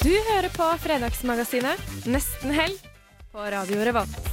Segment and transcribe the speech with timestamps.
[0.00, 2.78] Du hører på Fredagsmagasinet Nesten helg
[3.34, 4.28] på Radio Revolt.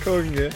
[0.00, 0.46] Konge.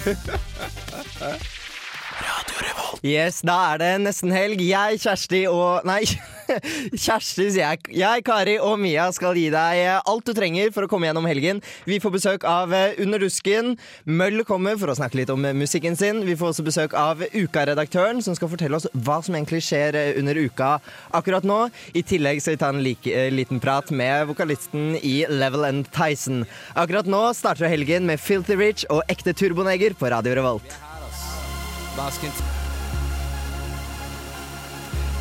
[2.25, 3.05] Radio Revolt.
[3.05, 4.65] Yes, da er det nesten helg.
[4.65, 6.07] Jeg, Kjersti og Nei,
[7.05, 7.83] Kjersti, sier jeg.
[8.01, 11.63] Jeg, Kari og Mia skal gi deg alt du trenger for å komme gjennom helgen.
[11.89, 13.75] Vi får besøk av eh, Under rusken.
[14.05, 16.23] Møll kommer for å snakke litt om musikken sin.
[16.27, 20.13] Vi får også besøk av Uka-redaktøren, som skal fortelle oss hva som egentlig skjer eh,
[20.21, 20.77] under uka
[21.15, 21.61] akkurat nå.
[21.97, 25.89] I tillegg skal vi ta en like, eh, liten prat med vokalisten i Level and
[25.95, 26.45] Tyson.
[26.75, 30.79] Akkurat nå starter helgen med Filthy Rich og Ekte Turboneger på Radio Revolt.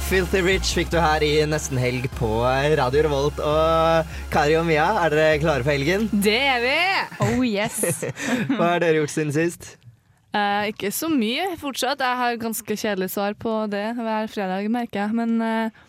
[0.09, 2.27] Filthy Rich fikk du her i nesten helg på
[2.77, 3.39] Radio Revolt.
[3.39, 6.09] Og Kari og Mia, er dere klare for helgen?
[6.11, 6.75] Det er vi!
[7.25, 7.79] Oh yes.
[8.57, 9.71] Hva har dere gjort siden sist?
[10.33, 12.03] Eh, ikke så mye fortsatt.
[12.03, 15.15] Jeg har ganske kjedelig svar på det hver fredag, merker jeg.
[15.17, 15.79] Men eh,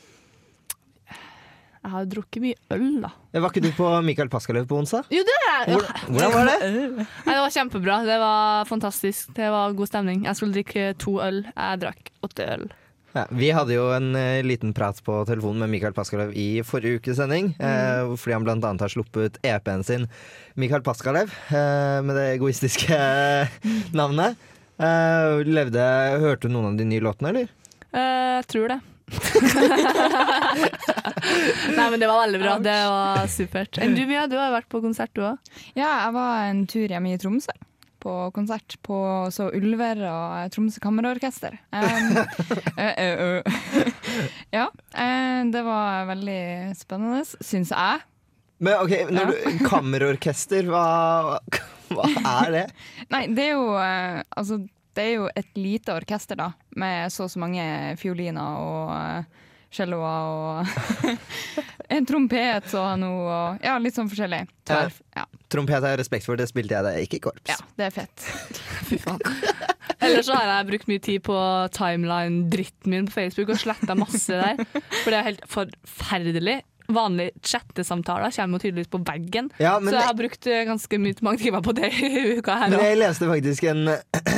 [1.10, 3.10] jeg har drukket mye øl, da.
[3.34, 5.10] Var ikke du på Michael Pascaløv på onsdag?
[5.12, 5.82] Jo, det er jeg!
[6.06, 6.70] Hvordan var det?
[7.26, 7.98] Nei, det var kjempebra.
[8.08, 9.34] Det var fantastisk.
[9.36, 10.24] Det var god stemning.
[10.30, 11.42] Jeg skulle drikke to øl.
[11.50, 12.66] Jeg drakk åtte øl.
[13.14, 16.98] Ja, vi hadde jo en uh, liten prat på telefonen med Mikael Paskalev i forrige
[16.98, 17.52] ukes sending.
[17.58, 20.08] eh, fordi han annet har sluppet EP-en sin
[20.58, 22.98] Mikael Paskalev, uh, med det egoistiske
[24.00, 24.34] navnet.
[24.74, 25.82] Eh, levde,
[26.18, 27.52] hørte du noen av de nye låtene, eller?
[27.94, 28.80] Eh, jeg tror det.
[31.76, 32.56] Nei, men det var veldig bra.
[32.64, 33.78] Det var supert.
[33.84, 34.26] Enn du, Mia?
[34.30, 35.36] Du har vært på konsert, du òg?
[35.76, 37.54] Ja, jeg var en tur hjemme i Tromsø.
[38.04, 38.96] På konsert på
[39.32, 41.54] så Ulver og Tromsø Kammerorkester.
[41.72, 42.18] Um,
[42.76, 42.98] uh,
[43.40, 43.86] uh,
[44.58, 46.42] ja, eh, det var veldig
[46.76, 48.04] spennende, syns jeg.
[48.64, 50.84] Men ok, når du, Kammerorkester, hva,
[51.90, 52.66] hva er det?
[53.14, 54.60] Nei, det er jo eh, Altså,
[54.94, 57.64] det er jo et lite orkester, da, med så og så mange
[57.98, 59.43] fioliner og uh,
[59.74, 61.14] celloer og
[61.94, 64.44] en trompet og noe og Ja, litt sånn forskjellig.
[64.68, 65.26] Tverf, Ja.
[65.52, 67.50] Trompet har jeg respekt for, det spilte jeg da jeg gikk i korps.
[67.52, 68.24] ja, det er fett.
[68.88, 69.20] Fy faen.
[70.04, 71.36] Ellers så har jeg brukt mye tid på
[71.76, 74.62] timeline-dritten min på Facebook og sletta masse der.
[75.04, 76.56] For det er helt forferdelig.
[76.92, 79.46] Vanlige chattesamtaler kommer jo tydeligvis på veggen.
[79.62, 82.74] Ja, så jeg har brukt eh, ganske mye mange timer på det i uka her
[82.74, 83.86] Men jeg leste faktisk en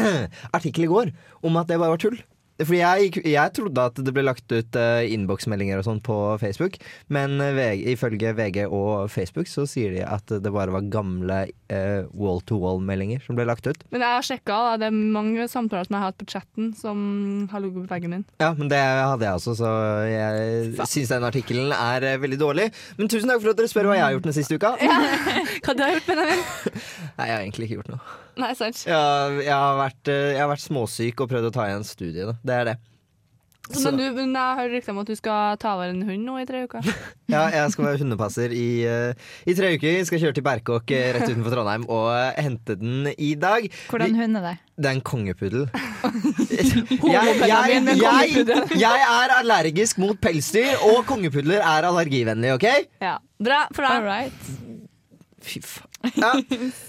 [0.57, 1.11] artikkel i går
[1.43, 2.21] om at det bare var tull.
[2.62, 6.78] Fordi jeg, jeg trodde at det ble lagt ut uh, innboksmeldinger og sånn på Facebook,
[7.12, 11.39] men eh, VG, ifølge VG og Facebook så sier de at det bare var gamle
[11.72, 13.84] uh, wall-to-wall-meldinger som ble lagt ut.
[13.93, 14.59] Men jeg har sjekka.
[14.81, 16.99] Det er mange samtaler som jeg har hatt på chatten som
[17.53, 18.27] har ligget på veggen min.
[18.43, 19.72] Ja, men det hadde jeg også, så
[20.09, 22.71] jeg syns den artikkelen er eh, veldig dårlig.
[23.00, 24.77] Men tusen takk for at dere spør hva jeg har gjort den siste uka.
[25.66, 26.47] Hva du har gjort, Benjamin?
[27.19, 28.26] Nei, jeg har egentlig ikke gjort noe.
[28.43, 28.83] Nei, sant.
[28.89, 29.01] Ja,
[29.39, 32.29] jeg, har vært, eh, jeg har vært småsyk og prøvd å ta igjen studiet.
[32.29, 32.37] da.
[32.45, 32.77] Det er det.
[33.67, 36.23] Så, men, du, men jeg hører rykter om at du skal ta over en hund
[36.23, 36.87] nå i tre uker.
[37.27, 39.97] Ja, jeg skal være hundepasser i, eh, i tre uker.
[39.97, 43.67] Jeg skal kjøre til Berkåk eh, rett utenfor Trondheim og hente den i dag.
[43.91, 44.55] Hvordan hund er det?
[44.77, 45.67] Det er en kongepuddel.
[46.53, 48.47] jeg, jeg, jeg,
[48.79, 52.69] jeg er allergisk mot pelsdyr, og kongepudler er allergivennlige, OK?
[53.03, 53.17] Ja.
[53.43, 54.31] Bra for deg.
[55.43, 55.86] Fy faen.
[56.15, 56.33] Ja.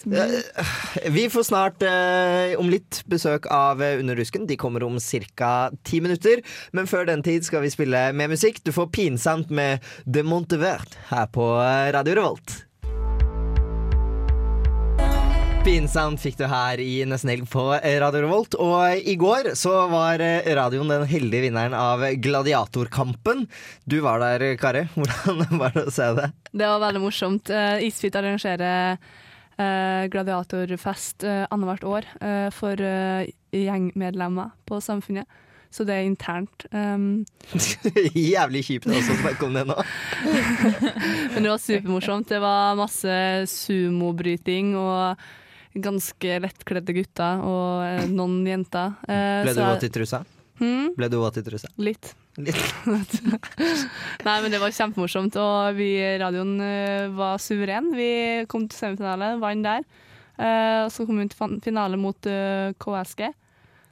[0.08, 4.46] Eh, Vi får snart eh, om litt besøk av eh, Under rusken.
[4.48, 4.98] De kommer om
[5.36, 5.70] ca.
[5.84, 6.42] ti minutter.
[6.72, 8.62] Men før den tid skal vi spille med musikk.
[8.64, 12.67] Du får Pinsamt med De Montevert her på eh, Radio Revolt.
[15.68, 18.56] Pinsamt fikk du her i Nesten Helg på Radio Revolt.
[18.64, 23.42] Og i går så var eh, radioen den heldige vinneren av Gladiatorkampen.
[23.84, 24.86] Du var der, Kari.
[24.96, 26.30] Hvordan var det å se det?
[26.54, 27.52] Det var veldig morsomt.
[27.52, 32.08] Uh, Isfit arrangerer eh, gladiatorfest uh, annethvert år
[32.56, 32.84] for
[33.52, 35.28] gjengmedlemmer på Samfunnet.
[35.68, 36.64] Så det er internt.
[36.72, 37.26] Um,
[38.16, 39.76] Jævlig kjipt også å snakke om det nå.
[41.34, 42.32] men det var supermorsomt.
[42.32, 43.20] Det var masse
[43.52, 45.28] sumobryting og
[45.84, 48.98] ganske lettkledde gutter og eh, noen jenter.
[49.08, 50.24] Eh, Ble du våt i trusa?
[50.58, 50.92] Hmm?
[50.98, 51.70] Ble du våt i trusa?
[51.78, 52.14] Litt.
[52.38, 52.62] Litt.
[54.28, 57.92] Nei, men det var kjempemorsomt, og vi i radioen eh, var suveren.
[57.98, 58.12] Vi
[58.50, 59.86] kom til semifinale, vant der.
[60.38, 63.30] Eh, og så kom vi til finale mot uh, KSG.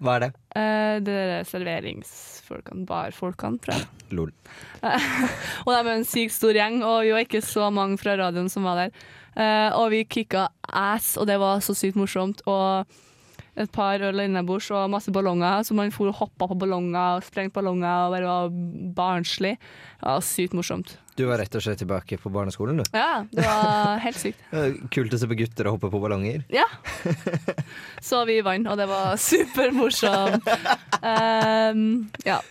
[0.03, 0.31] Hva er det?
[0.59, 3.87] Eh, det er serveringsfolkene, barfolkene, tror jeg.
[4.15, 4.33] Lol.
[5.65, 8.51] Og de er en sykt stor gjeng, og vi var ikke så mange fra radioen
[8.51, 9.05] som var der.
[9.35, 12.43] Eh, og vi kicka ass, og det var så sykt morsomt.
[12.49, 12.85] Og
[13.55, 17.23] et par øl innabords og masse ballonger, så man for og hoppa på ballonger og
[17.23, 18.55] sprengte ballonger og bare var
[18.97, 19.53] barnslig.
[20.01, 20.97] Det var sykt morsomt.
[21.15, 22.89] Du var rett og slett tilbake på barneskolen, du.
[22.91, 24.41] Ja, det var helt sykt.
[24.91, 26.43] Kult å se på gutter og hoppe på ballonger.
[26.51, 26.67] Ja.
[28.03, 30.51] Så vi vant, og det var supermorsomt.
[30.99, 31.85] Um,
[32.27, 32.41] ja.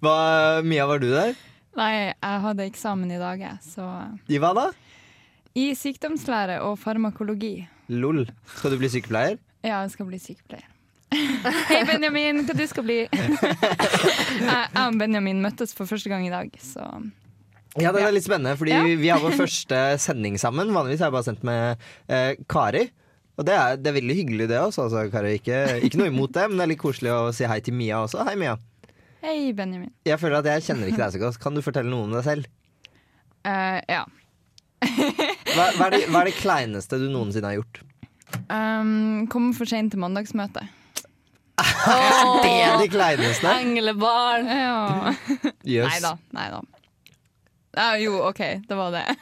[0.00, 0.16] Hva,
[0.64, 1.36] Mia, var du der?
[1.76, 3.84] Nei, jeg hadde eksamen i dag, jeg, så
[4.30, 4.68] I hva da?
[5.54, 7.60] I sykdomslære og farmakologi.
[7.94, 8.24] Lol.
[8.56, 9.36] Skal du bli sykepleier?
[9.62, 10.66] Ja, jeg skal bli sykepleier.
[11.70, 12.96] Hei, Benjamin, hva du skal bli?
[14.50, 16.82] jeg og Benjamin møttes for første gang i dag, så
[17.78, 18.82] Ja, det er litt spennende, fordi Ja.
[18.98, 20.74] vi har vår første sending sammen.
[20.74, 22.88] Vanligvis har jeg bare sendt med eh, Kari.
[23.38, 24.88] Og det er, det er veldig hyggelig, det også.
[24.88, 25.36] Altså, Kari.
[25.38, 28.02] Ikke, ikke noe imot det, men det er litt koselig å si hei til Mia
[28.02, 28.26] også.
[28.26, 28.58] Hei, Mia.
[29.22, 29.94] Hei, Benjamin.
[30.06, 31.40] Jeg føler at jeg kjenner ikke deg så godt.
[31.46, 32.50] Kan du fortelle noe om deg selv?
[33.46, 34.02] Uh, ja.
[35.54, 37.82] Hva, hva, er det, hva er det kleineste du noensinne har gjort?
[38.50, 40.66] Um, kom for seint til mandagsmøtet.
[42.44, 43.50] Det er det kleineste?
[43.62, 44.48] Englebarn.
[44.50, 45.12] Ja.
[45.62, 45.86] Yes.
[45.86, 46.14] Nei da.
[46.34, 46.62] Nei da.
[47.74, 49.04] Ja, jo, OK, det var det.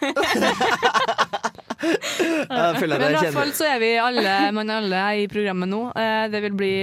[1.83, 5.29] Jeg føler at Men i hvert fall så er vi alle, man er alle i
[5.31, 5.81] programmet nå.
[5.99, 6.75] Eh, Det vil bli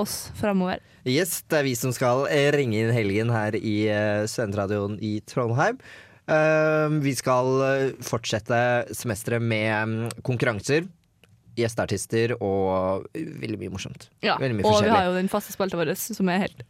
[0.00, 0.82] oss framover.
[1.04, 5.18] Yes, det er vi som skal eh, ringe inn helgen her i uh, Studentradioen i
[5.28, 5.80] Trondheim.
[6.24, 8.60] Eh, vi skal eh, fortsette
[8.96, 10.86] semesteret med mm, konkurranser,
[11.58, 14.08] gjesteartister og veldig mye morsomt.
[14.24, 14.38] Ja.
[14.40, 16.64] Mye Og vi har jo den faste spalta vår som er helt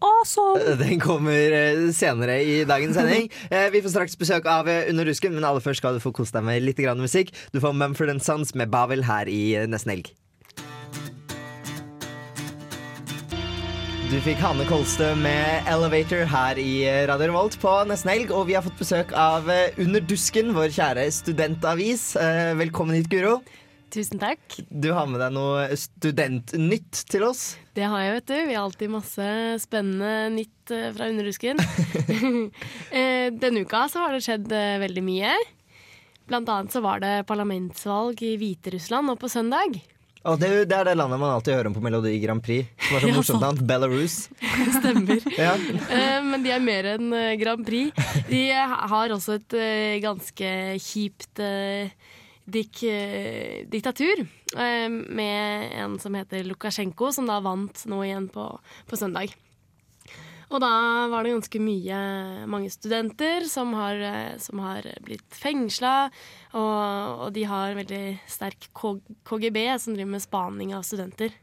[0.00, 0.76] awesome.
[0.80, 3.30] Den kommer eh, senere i dagens sending.
[3.50, 6.12] Eh, Vi får straks besøk av eh, Under rusken, men aller først skal du få
[6.14, 7.32] kose deg med litt musikk.
[7.52, 10.12] Du får Mumford Sons med Bavel her i eh, Nesten Helg.
[14.10, 18.32] Du fikk Hanne Kolstø med Elevator her i eh, Radio Revolt på Nesten Helg.
[18.34, 22.08] Og vi har fått besøk av eh, Under dusken, vår kjære studentavis.
[22.18, 23.36] Eh, Velkommen hit, Guro.
[23.94, 24.56] Tusen takk.
[24.66, 27.44] Du har med deg noe studentnytt til oss.
[27.78, 28.34] Det har jeg, vet du.
[28.48, 29.28] Vi har alltid masse
[29.62, 31.62] spennende nytt fra Under Dusken.
[33.46, 35.38] Denne uka så har det skjedd veldig mye.
[36.26, 39.78] Blant annet så var det parlamentsvalg i Hviterussland nå på søndag.
[40.28, 42.68] Og det, det er det landet man alltid hører om på Melodi Grand Prix.
[42.84, 43.60] Som er så morsomt navn.
[43.66, 44.16] Belarus.
[44.78, 45.22] Stemmer.
[45.40, 45.54] Ja.
[45.56, 47.94] uh, Men de er mer enn eh, Grand Prix.
[48.28, 50.50] De har også et uh, ganske
[50.84, 51.88] kjipt uh,
[52.50, 54.24] dik eh, diktatur.
[54.58, 58.44] eh, Med en som heter Lukasjenko, som da vant nå igjen på,
[58.90, 59.32] på søndag.
[60.50, 60.70] Og da
[61.10, 61.98] var det ganske mye
[62.50, 66.10] mange studenter som har, eh, som har blitt fengsla.
[66.58, 71.36] Og, og de har veldig sterk KGB som driver med spaning av studenter.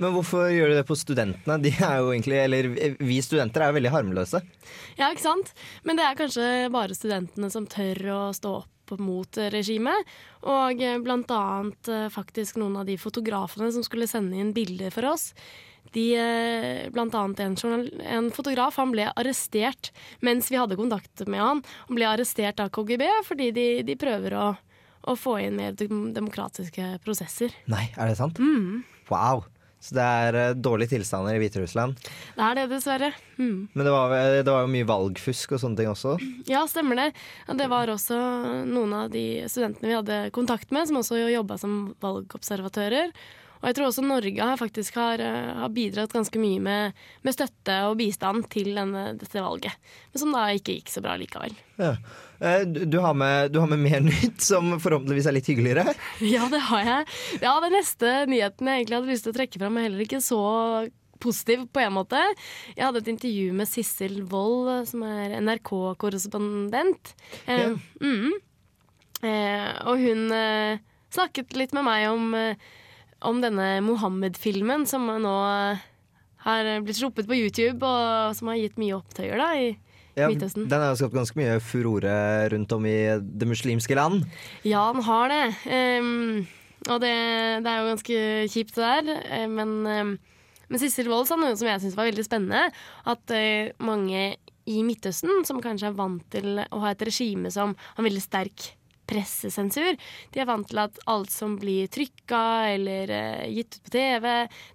[0.00, 1.58] Men hvorfor gjør de det på studentene?
[1.62, 2.68] De er jo egentlig, eller
[3.02, 4.40] Vi studenter er jo veldig harmløse.
[4.98, 5.52] Ja, ikke sant?
[5.86, 10.14] Men det er kanskje bare studentene som tør å stå opp mot regimet.
[10.46, 15.12] Og blant annet eh, faktisk noen av de fotografene som skulle sende inn bilder for
[15.12, 15.30] oss.
[15.92, 19.90] De, eh, blant annet en, journal en fotograf han ble arrestert
[20.24, 21.62] mens vi hadde kontakt med han.
[21.88, 24.46] Han ble arrestert av KGB fordi de, de prøver å,
[25.04, 27.52] å få inn mer demokratiske prosesser.
[27.72, 28.40] Nei, er det sant?
[29.10, 29.44] Wow.
[29.82, 31.98] Så det er eh, dårlige tilstander i Hviterussland.
[32.36, 33.10] Det er det, dessverre.
[33.34, 33.66] Mm.
[33.74, 36.14] Men det var, det var jo mye valgfusk og sånne ting også.
[36.46, 37.08] Ja, stemmer det.
[37.58, 38.18] Det var også
[38.68, 43.10] noen av de studentene vi hadde kontakt med, som også jobba som valgobservatører.
[43.62, 46.92] Og jeg tror også Norge har faktisk har, eh, har bidratt ganske mye med,
[47.22, 49.72] med støtte og bistand til denne, dette valget.
[50.12, 51.54] Men som da ikke gikk så bra likevel.
[51.78, 51.92] Ja.
[52.42, 55.94] Eh, Du, har med, du har med mer nytt, som forhåpentligvis er litt hyggeligere.
[56.34, 57.06] Ja, det har jeg.
[57.44, 60.20] Ja, Den neste nyheten jeg egentlig hadde lyst til å trekke fram, er heller ikke
[60.26, 60.42] så
[61.22, 62.18] positiv på en måte.
[62.74, 67.12] Jeg hadde et intervju med Sissel Wold, som er NRK-korrespondent.
[67.46, 67.68] Eh, Ja.
[68.02, 68.32] mm.
[69.22, 70.78] eh, og hun eh,
[71.14, 72.56] snakket litt med meg om, eh,
[73.28, 75.32] om denne Mohammed-filmen som nå
[76.42, 79.68] har blitt sluppet på YouTube, og som har gitt mye opptøyer da, i
[80.18, 80.66] Ja, Midtøsten.
[80.68, 82.16] den har skapt ganske mye furore
[82.52, 84.26] rundt om i det muslimske land.
[84.66, 85.44] Ja, den har det.
[86.02, 86.42] Um,
[86.90, 87.12] og det,
[87.64, 88.18] det er jo ganske
[88.52, 89.22] kjipt det der.
[89.30, 90.12] Eh, Men, um,
[90.68, 92.66] men Sissel Wold sa noe som jeg syntes var veldig spennende.
[93.08, 94.34] At uh, mange
[94.68, 98.68] i Midtøsten, som kanskje er vant til å ha et regime som har veldig sterk
[99.08, 99.96] pressesensur,
[100.32, 102.42] de er vant til at alt som blir trykka
[102.72, 104.26] eller eh, gitt ut på TV,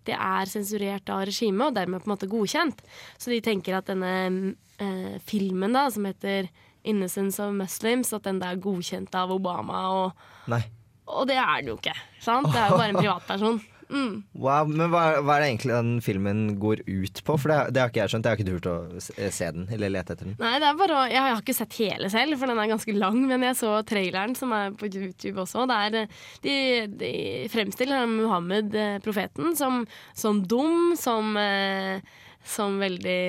[0.07, 2.83] det er sensurert av regimet og dermed på en måte godkjent.
[3.17, 6.49] Så de tenker at denne eh, filmen da, som heter
[6.87, 10.11] 'Innocence of Muslims', at den da er godkjent av Obama og
[10.47, 10.61] Nei.
[11.07, 11.95] og det er den jo ikke.
[12.23, 12.47] Sant?
[12.47, 13.59] Det er jo bare en privatperson.
[13.89, 14.23] Mm.
[14.35, 17.37] Wow, men hva, hva er det egentlig den filmen går ut på?
[17.39, 18.27] For det, det har ikke jeg skjønt.
[18.27, 20.35] Jeg har ikke turt å se se den eller lete etter den.
[20.41, 23.19] Nei, det er bare Jeg har ikke sett hele selv, for den er ganske lang.
[23.29, 25.67] Men jeg så traileren, som er på YouTube også.
[25.69, 26.57] Der eh, de,
[26.99, 27.13] de
[27.53, 29.85] fremstiller Muhammed, eh, profeten, som,
[30.17, 32.03] som dum, som, eh,
[32.47, 33.21] som veldig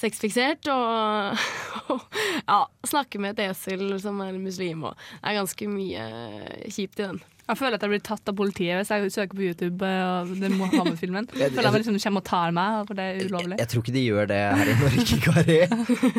[0.00, 0.70] sexfiksert.
[0.72, 1.44] Og,
[1.96, 4.86] og ja, snakker med et esel som er muslim.
[4.90, 6.08] Og det er ganske mye
[6.68, 7.22] kjipt i den.
[7.50, 10.54] Jeg føler at jeg blir tatt av politiet hvis jeg søker på YouTube og den
[10.60, 11.26] Mohammed-filmen.
[11.34, 13.58] Jeg- Føler jeg liksom kommer og tar meg, for det er ulovlig.
[13.58, 15.58] jeg tror ikke de gjør det her i Norge, Kari.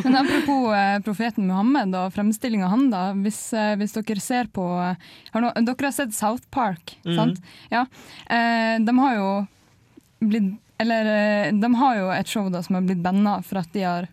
[0.03, 3.03] Men apropos eh, profeten Muhammed og fremstillinga av han, da.
[3.23, 4.95] Hvis, eh, hvis dere ser på eh,
[5.33, 7.15] har no, Dere har sett South Park, Mhm.
[7.15, 7.39] sant?
[7.71, 7.85] Ja.
[8.29, 9.47] Eh, de har jo
[10.21, 13.71] blitt Eller eh, de har jo et show da som har blitt banna for at
[13.71, 14.07] de har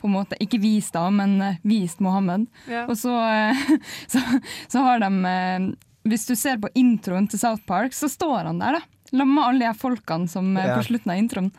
[0.00, 2.46] på en måte, ikke vist da, men eh, vist Mohammed.
[2.68, 2.82] Ja.
[2.88, 3.60] Og så, eh,
[4.12, 4.20] så,
[4.68, 5.66] så har de eh,
[6.06, 8.80] Hvis du ser på introen til South Park, så står han der, da.
[9.10, 10.76] Sammen med alle de folkene som eh, Ja.
[10.78, 11.52] på slutten av introen.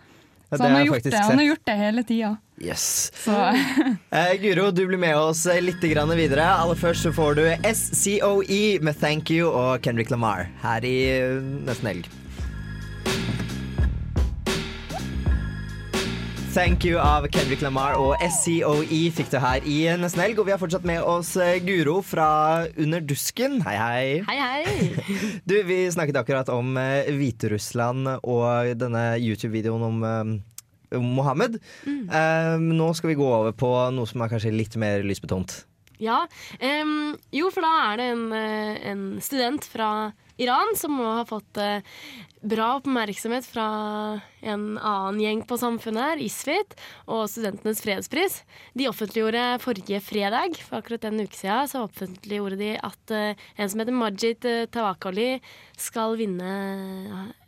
[0.49, 2.37] Så han har gjort det, han har gjort det hele tida.
[2.63, 3.11] Yes.
[4.17, 6.45] Eh, Guro, du blir med oss litt grann videre.
[6.47, 7.43] Aller først så får du
[7.75, 12.07] SCOE med Thank You og Kendrick Lamar her i eh, nesten helg.
[16.57, 20.39] Thank You av Kendrick Lamar og SCOE fikk du her i nesten helg.
[20.41, 23.59] Og vi har fortsatt med oss eh, Guro fra Under dusken.
[23.61, 24.07] Hei, hei.
[24.25, 25.11] Hei, hei!
[25.49, 30.33] Du, vi snakket akkurat om eh, Hviterussland og denne YouTube-videoen om eh,
[30.97, 31.59] om Mohammed.
[31.85, 35.59] Eh, nå skal vi gå over på noe som er kanskje litt mer lysbetont.
[35.97, 36.27] Ja,
[36.61, 41.23] Um, jo, for da er det en, eh, en student fra Iran som må ha
[41.25, 41.81] fått uh,
[42.45, 43.67] bra oppmerksomhet fra
[44.45, 46.75] en annen gjeng på samfunnet her, ISFIT,
[47.09, 48.43] og Studentenes fredspris.
[48.77, 53.73] De offentliggjorde forrige fredag, for akkurat en uke siden, så offentliggjorde de at uh, en
[53.73, 55.39] som heter Majid Tawakali
[55.77, 56.53] skal vinne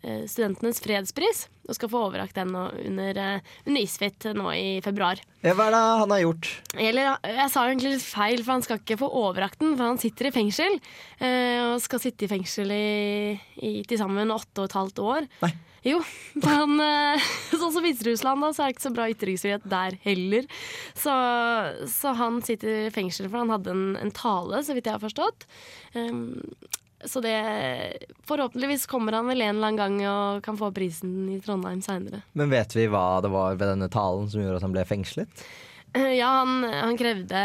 [0.02, 5.22] Studentenes fredspris, og skal få overrakt den under, eh, under ISFIT nå i februar.
[5.46, 6.52] Hva er det han har gjort?
[6.76, 10.02] Eller, jeg sa jo egentlig litt feil, for han skal ikke få overakten, for han
[10.02, 10.80] sitter i fengsel.
[11.20, 15.28] eh, og skal sitte i fengsel i, i til sammen åtte og et halvt år.
[15.46, 15.54] Nei.
[15.86, 16.02] Jo,
[16.44, 20.50] eh, sånn som Hviterussland, da, så er det ikke så bra ytringsfrihet der heller.
[20.98, 21.14] Så,
[21.94, 25.04] så han sitter i fengsel for han hadde en, en tale, så vidt jeg har
[25.04, 25.48] forstått.
[25.96, 26.42] Um,
[27.06, 27.36] så det
[28.28, 32.22] Forhåpentligvis kommer han vel en eller annen gang og kan få prisen i Trondheim seinere.
[32.38, 35.44] Men vet vi hva det var ved denne talen som gjorde at han ble fengslet?
[35.94, 37.40] Eh, Ja, han, han krevde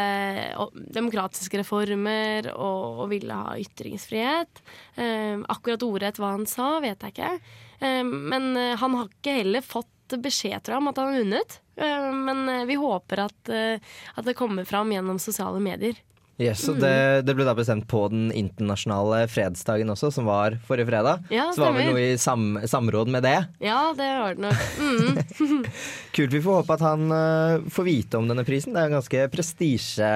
[0.93, 4.63] demokratiske reformer og, og ville ha ytringsfrihet.
[5.01, 7.33] Eh, akkurat ordrett hva han sa, vet jeg ikke.
[7.81, 11.61] Eh, men han har ikke heller fått beskjed tror jeg, om at han har vunnet.
[11.81, 15.97] Eh, men vi håper at, at det kommer fram gjennom sosiale medier.
[16.43, 20.89] Yes, og det, det ble da bestemt på den internasjonale fredsdagen også, som var forrige
[20.89, 21.23] fredag.
[21.31, 21.95] Ja, Så var vel stemmer.
[21.95, 23.37] noe i sam samråd med det.
[23.63, 24.65] Ja, det var det nok.
[24.83, 25.63] Mm.
[26.17, 26.35] Kult.
[26.35, 28.75] Vi får håpe at han uh, får vite om denne prisen.
[28.75, 30.11] Det er en ganske prestisje...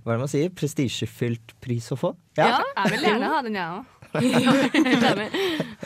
[0.00, 0.52] Hva er det man sier?
[0.56, 2.14] Prestisjefylt pris å få.
[2.40, 2.62] Ja.
[2.64, 3.88] Jeg vil gjerne ha den, jeg òg.
[4.10, 5.28] Ja, enig.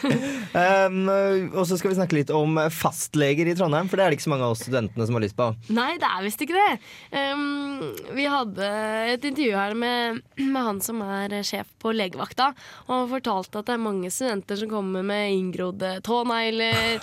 [0.54, 4.18] Um, og så skal vi snakke litt om fastleger i Trondheim, for det er det
[4.20, 5.48] ikke så mange av oss studentene som har lyst på.
[5.74, 6.76] Nei, det er visst ikke det.
[7.10, 7.80] Um,
[8.14, 8.68] vi hadde
[9.16, 12.52] et intervju her med, med han som er sjef på legevakta,
[12.86, 17.02] og han fortalte at det er mange studenter som kommer med inngrodde tånegler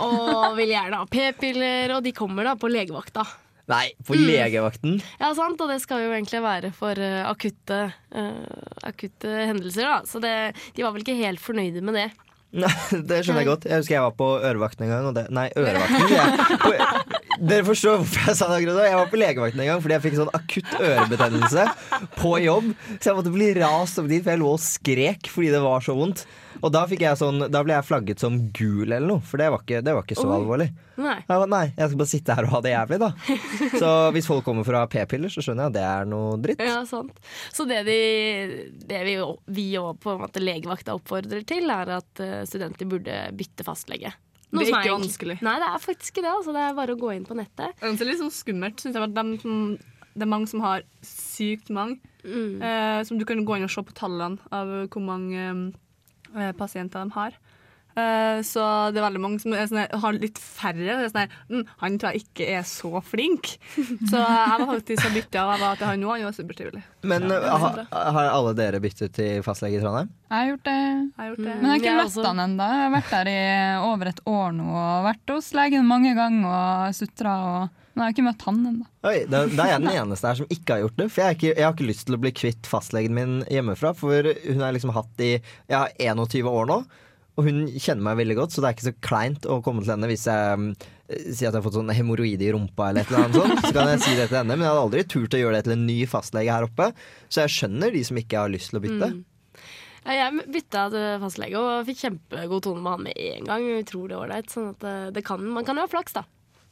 [0.00, 3.26] og vil gjerne ha p-piller, og de kommer da på legevakta.
[3.68, 4.24] Nei, på Mm.
[4.30, 5.00] legevakten.
[5.20, 7.80] Ja, sant, og det skal jo egentlig være for eh, akutte,
[8.14, 9.96] uh, akutte hendelser, da.
[10.06, 12.06] Så det, de var vel ikke helt fornøyde med det.
[12.54, 12.70] Nei,
[13.08, 13.66] det skjønner jeg godt.
[13.68, 15.08] Jeg husker jeg var på Ørevakten en gang.
[15.10, 16.12] Og det, nei, Ørevakten.
[16.14, 16.28] Jeg.
[16.56, 16.74] Og
[17.40, 18.86] Dere forstår hvorfor jeg sa det akkurat nå.
[18.86, 21.66] Jeg var på legevakten en gang fordi jeg fikk sånn akutt ørebetennelse
[22.16, 22.72] på jobb.
[22.96, 25.84] Så jeg måtte bli rast opp dit, for jeg lå og skrek fordi det var
[25.84, 26.26] så vondt.
[26.64, 26.86] Og da,
[27.18, 30.06] sånn, da ble jeg flagget som gul eller noe, for det var ikke, det var
[30.06, 30.36] ikke så Oi.
[30.38, 30.68] alvorlig.
[30.96, 31.16] Nei.
[31.20, 33.10] Jeg var, nei, jeg skal bare sitte her og ha det jævlig, da.
[33.76, 36.38] Så hvis folk kommer for å ha p-piller, så skjønner jeg at det er noe
[36.40, 36.62] dritt.
[36.64, 37.18] Ja, sant.
[37.52, 37.98] Så det, de,
[38.88, 39.18] det vi,
[39.76, 44.14] òg på en måte legevakta oppfordrer til, er at eh, studenter burde bytte fastlege.
[44.52, 45.36] Noe Det er ikke vanskelig.
[45.42, 46.32] Nei, det er faktisk ikke det.
[46.32, 46.52] Altså.
[46.54, 47.74] Det er bare å gå inn på nettet.
[47.80, 49.14] Det er litt sånn skummelt, synes jeg.
[49.14, 49.78] dem som-
[50.16, 51.98] Det er mange som har sykt mange.
[52.24, 52.62] Mm.
[52.62, 55.72] Eh, som du kan gå inn og se på tallene av hvor mange
[56.34, 57.32] eh, pasienter de har.
[57.96, 58.62] Eh, så
[58.92, 60.84] det er veldig mange som er sånn, har litt færre.
[60.84, 63.54] Det er sånn, mm, han tror jeg ikke er så flink.
[63.76, 66.10] Så jeg var faktisk og bytta og jeg var til han nå.
[66.12, 66.82] Han var supertrivelig.
[67.06, 67.86] Men Ja, det ha, bra.
[68.18, 70.10] har alle dere byttet til fastlege i Trondheim?
[70.26, 70.76] Jeg har gjort det.
[71.16, 71.54] Har gjort det.
[71.54, 72.68] Men jeg har ikke møtt han ennå.
[72.74, 73.40] Jeg har vært der i
[73.86, 77.34] over et år nå og vært hos legen mange ganger og sutra.
[77.48, 77.82] Og...
[77.96, 78.86] Men jeg har ikke møtt han ennå.
[79.06, 81.08] Da, da er jeg den eneste her som ikke har gjort det.
[81.14, 83.94] For jeg, er ikke, jeg har ikke lyst til å bli kvitt fastlegen min hjemmefra.
[83.96, 85.32] For hun har liksom hatt i
[85.72, 86.82] ja, 21 år nå.
[87.36, 89.92] Og hun kjenner meg veldig godt, så det er ikke så kleint å komme til
[89.92, 90.70] henne hvis jeg um,
[91.06, 93.60] sier at jeg har fått sånn hemoroide i rumpa eller et eller annet sånt.
[93.66, 95.66] Så kan jeg si det til henne, men jeg hadde aldri turt å gjøre det
[95.68, 96.88] til en ny fastlege her oppe.
[97.28, 99.10] Så jeg skjønner de som ikke har lyst til å bytte.
[99.12, 99.24] Mm.
[100.06, 103.64] Jeg bytta til fastlege og fikk kjempegod tone med han med en gang.
[103.82, 104.48] Utrolig ålreit.
[104.54, 106.22] Sånn at det, det kan, man kan jo ha flaks, da.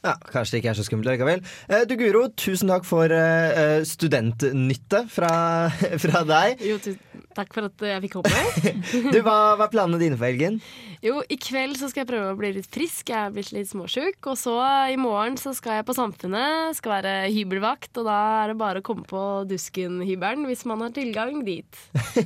[0.04, 1.40] Ja, Kanskje det ikke er så skummelt likevel.
[1.73, 5.30] Eh, Du Guro, tusen takk for eh, eh, studentnytte fra,
[6.04, 6.61] fra deg.
[6.68, 6.97] Jo, tu-
[7.37, 8.33] takk for at jeg fikk komme.
[9.14, 10.59] Du, hva, hva er planene dine for helgen?
[11.05, 13.11] Jo, i kveld så skal jeg prøve å bli litt frisk.
[13.11, 14.19] Jeg er blitt litt småsjuk.
[14.31, 14.55] Og så
[14.93, 16.79] i morgen så skal jeg på Samfunnet.
[16.79, 20.95] Skal være hybelvakt, og da er det bare å komme på Dusken-hybelen hvis man har
[20.97, 21.81] tilgang dit.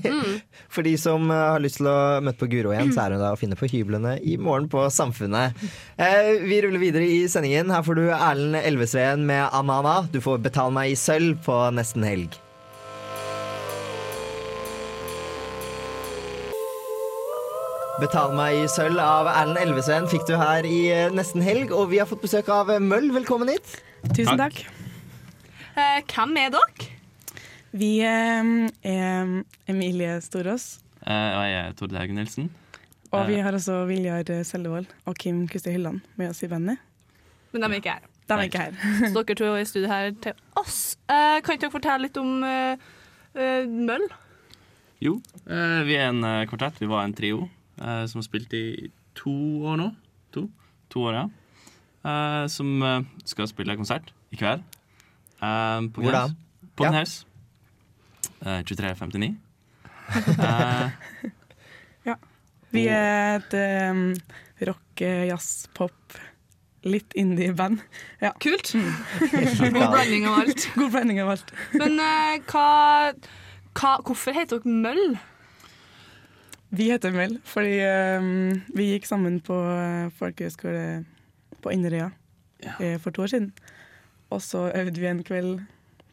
[0.74, 3.24] For de som eh, har lyst til å møte på Guro igjen, så er hun
[3.24, 5.58] da å finne på hyblene i morgen på Samfunnet.
[5.98, 7.72] Eh, vi ruller videre i sendingen.
[7.74, 10.00] Her får du Erlend Elvesveen med Anana.
[10.12, 12.38] Du får Betal meg i sølv på nesten helg.
[17.98, 21.88] Betal meg i sølv av Erlend Elvesveen fikk du her i eh, nesten helg, og
[21.90, 23.08] vi har fått besøk av eh, Møll.
[23.14, 23.72] Velkommen hit.
[24.14, 24.60] Tusen takk.
[25.74, 26.86] Eh, hvem er dere?
[27.78, 28.52] Vi eh,
[28.92, 29.32] er
[29.72, 30.76] Emilie Storås,
[31.08, 32.48] Eh, og jeg er Tord Haugen Nilsen.
[33.14, 33.42] og vi Eh.
[33.46, 36.76] har også Viljar Sellevold og Kim Kristi Hylland med oss i bandet.
[37.54, 38.08] Men de er ikke her.
[38.28, 38.72] De er ikke her.
[39.14, 40.96] Så dere to er i studio her til oss.
[41.08, 42.76] Eh, kan ikke dere fortelle litt om eh,
[43.38, 44.04] eh, Møll?
[45.00, 45.14] Jo,
[45.46, 46.82] eh, vi er en eh, kvartett.
[46.82, 48.64] Vi var en trio eh, som har spilt i
[49.18, 49.32] to
[49.70, 49.88] år nå.
[50.34, 50.46] To,
[50.92, 51.26] to år, ja.
[52.08, 54.62] Eh, som eh, skal spille konsert i kveld.
[55.40, 56.24] Eh, på Hvor da?
[56.28, 57.02] Gren's- På Ja.
[58.46, 59.34] Eh, 23.59.
[62.08, 62.14] Eh,
[62.70, 63.54] Vi er et
[63.90, 64.12] um,
[64.68, 65.96] rock, eh, jazz, pop,
[66.84, 67.80] litt indie-band.
[68.20, 68.34] Ja.
[68.40, 68.74] Kult.
[69.22, 70.66] God blanding av alt.
[70.76, 71.52] God blanding av alt.
[71.72, 72.66] Men uh, hva,
[73.72, 75.16] hva, hvorfor heter dere Møll?
[76.68, 77.78] Vi heter Mel fordi
[78.20, 81.04] um, vi gikk sammen på uh, folkehøyskole
[81.64, 82.10] på Inderøya
[82.60, 83.48] eh, for to år siden.
[84.30, 85.62] Og så øvde vi en kveld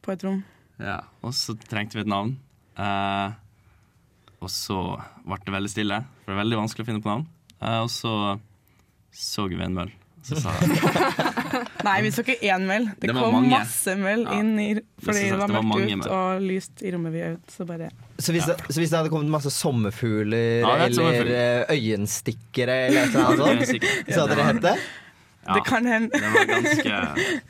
[0.01, 0.43] på et rom.
[0.79, 1.01] ja.
[1.21, 2.37] Og så trengte vi et navn.
[2.79, 3.35] Uh,
[4.41, 4.79] og så
[5.25, 7.27] ble det veldig stille, for det er veldig vanskelig å finne på navn.
[7.61, 8.13] Uh, og så
[9.15, 9.91] så vi en møll.
[10.19, 10.55] og Så sa
[11.87, 12.85] Nei, vi så ikke én møll.
[12.99, 13.49] Det, Det kom mange.
[13.53, 14.39] masse møll Ja.
[14.39, 14.67] inn i,
[15.03, 17.39] fordi det var det var mørkt mange ut og lyst i rommet vi øvde.
[17.55, 17.89] Så bare
[18.19, 23.01] Så hvis, det, så hvis det hadde kommet masse sommerfugler er eller eh, øyenstikkere eller
[23.05, 23.81] et sånt,
[24.13, 24.77] så hadde det hett det?
[25.45, 26.09] Ja, Det kan hende.
[26.09, 27.41] det var ganske,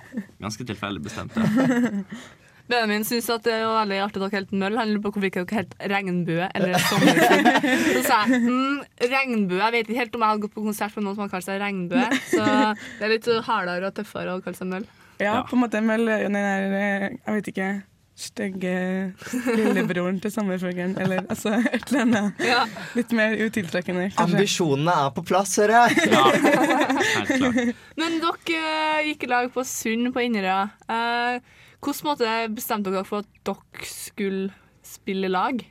[0.41, 1.31] ganske tilfeldig bestemt.
[1.37, 1.45] Ja.
[2.69, 4.77] Benjamin syns at det var veldig artig at dere het Møll.
[4.79, 7.49] Han lurer på hvorfor ikke dere het Regnbue eller Sommerfugl.
[7.93, 8.77] Så sa jeg mm,
[9.15, 9.61] regnbue.
[9.61, 11.47] Jeg vet ikke helt om jeg hadde gått på konsert med noen som har kalt
[11.47, 12.05] seg Regnbue.
[12.31, 12.45] Så
[12.99, 14.87] det er litt hardere og tøffere å kalle seg Møll.
[15.19, 15.41] Ja, Ja.
[15.47, 17.67] på en måte Møll er jo den der eh, Jeg vet ikke
[18.15, 19.11] Stygge
[19.57, 22.37] lillebroren til sommerfuglen, eller altså et eller annet.
[22.47, 22.61] Ja.
[22.95, 24.23] Litt mer utiltrekkende, kanskje.
[24.23, 26.05] Ambisjonene er på plass, hører jeg.
[26.15, 27.81] ja, helt klart.
[27.99, 30.61] Men dere eh, gikk i lag på Sund på Inderøya.
[30.87, 34.49] Uh, hvordan måte bestemte dere for at dere skulle
[34.85, 35.61] spille lag?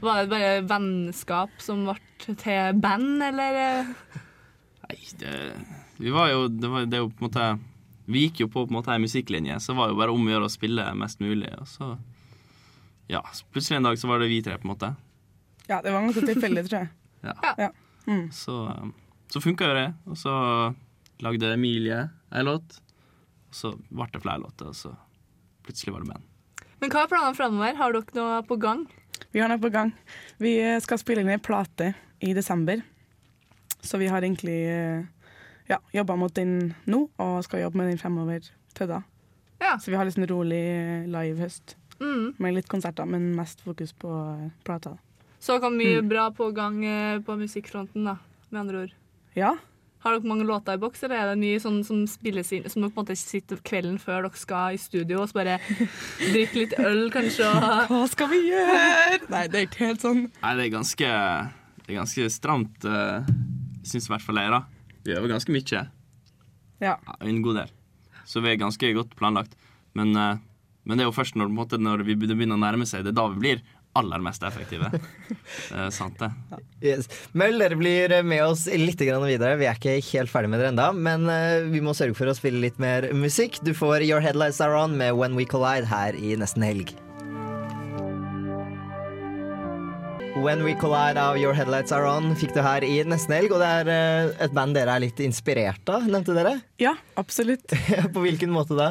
[0.00, 1.96] Var det bare vennskap som ble
[2.40, 3.58] til band, eller?
[3.60, 3.92] eh?
[4.84, 5.32] Nei, det,
[6.00, 7.44] vi var jo, det, var, det er jo på en måte
[8.10, 10.26] Vi gikk jo på, på en måte ei musikklinje, så det var jo bare om
[10.26, 11.48] å gjøre å spille mest mulig.
[11.56, 11.94] Og så
[13.08, 13.22] Ja,
[13.52, 14.92] plutselig en dag så var det vi tre, på en måte.
[15.68, 16.92] Ja, det var ganske tilfeldig, tror jeg.
[17.24, 17.54] Ja.
[17.56, 17.70] Ja.
[18.04, 18.26] Mm.
[18.36, 18.90] Så, um,
[19.32, 19.86] så funka jo det.
[20.12, 20.32] Og så
[21.24, 22.02] lagde Emilie
[22.34, 22.80] ei låt.
[23.54, 24.90] Og så ble det flere låter, og så
[25.62, 26.24] plutselig var det band.
[26.82, 27.76] Men hva er planene framover?
[27.78, 28.80] Har dere noe på gang?
[29.30, 29.92] Vi har noe på gang.
[30.42, 32.82] Vi skal spille inn ei plate i desember.
[33.84, 35.04] Så vi har egentlig eh,
[35.70, 38.42] ja, jobba mot den nå, og skal jobbe med den fremover
[38.74, 39.02] til da.
[39.62, 39.76] Ja.
[39.78, 41.76] Så vi har sånn rolig eh, live-høst.
[42.02, 42.34] Mm.
[42.42, 44.96] Med litt konserter, men mest fokus på eh, plata.
[45.38, 46.08] Så har mye Mm.
[46.10, 46.80] bra på gang
[47.22, 48.16] på musikkfronten, da,
[48.50, 48.92] med andre ord.
[49.36, 49.54] Ja.
[50.04, 52.82] Har dere mange låter i boks, eller er det mye sånn som spilles inn Som
[52.82, 55.54] dere på en måte sitter kvelden før dere skal i studio og så bare
[56.20, 57.48] drikker litt øl, kanskje?
[57.48, 59.22] Og Hva skal vi gjøre?
[59.32, 60.26] Nei, det er ikke helt sånn.
[60.42, 61.12] Nei, det er ganske,
[61.80, 63.24] det er ganske stramt, uh,
[63.80, 64.60] syns i hvert fall jeg, da.
[65.08, 65.84] Vi øver ganske mye.
[66.84, 66.98] Ja.
[67.24, 67.72] En god del.
[68.28, 69.56] Så vi er ganske godt planlagt.
[69.96, 70.36] Men, uh,
[70.84, 73.06] men det er jo først når, på en måte, når vi begynner å nærme seg,
[73.06, 73.64] det er da vi blir
[73.98, 74.90] aller mest effektive.
[75.70, 76.60] Det er sant, det.
[76.84, 77.08] Yes.
[77.36, 79.56] Møll, dere blir med oss litt grann videre.
[79.60, 82.36] Vi er ikke helt ferdig med dere enda, men eh, vi må sørge for å
[82.36, 83.60] spille litt mer musikk.
[83.64, 86.94] Du får Your Headlights Are On med When We Collide her i nesten helg.
[90.34, 93.62] When We Collide av Your Headlights Are On fikk du her i nesten helg, og
[93.62, 96.56] det er eh, et band dere er litt inspirert av, nevnte dere?
[96.82, 97.70] Ja, absolutt.
[98.14, 98.90] På hvilken måte da?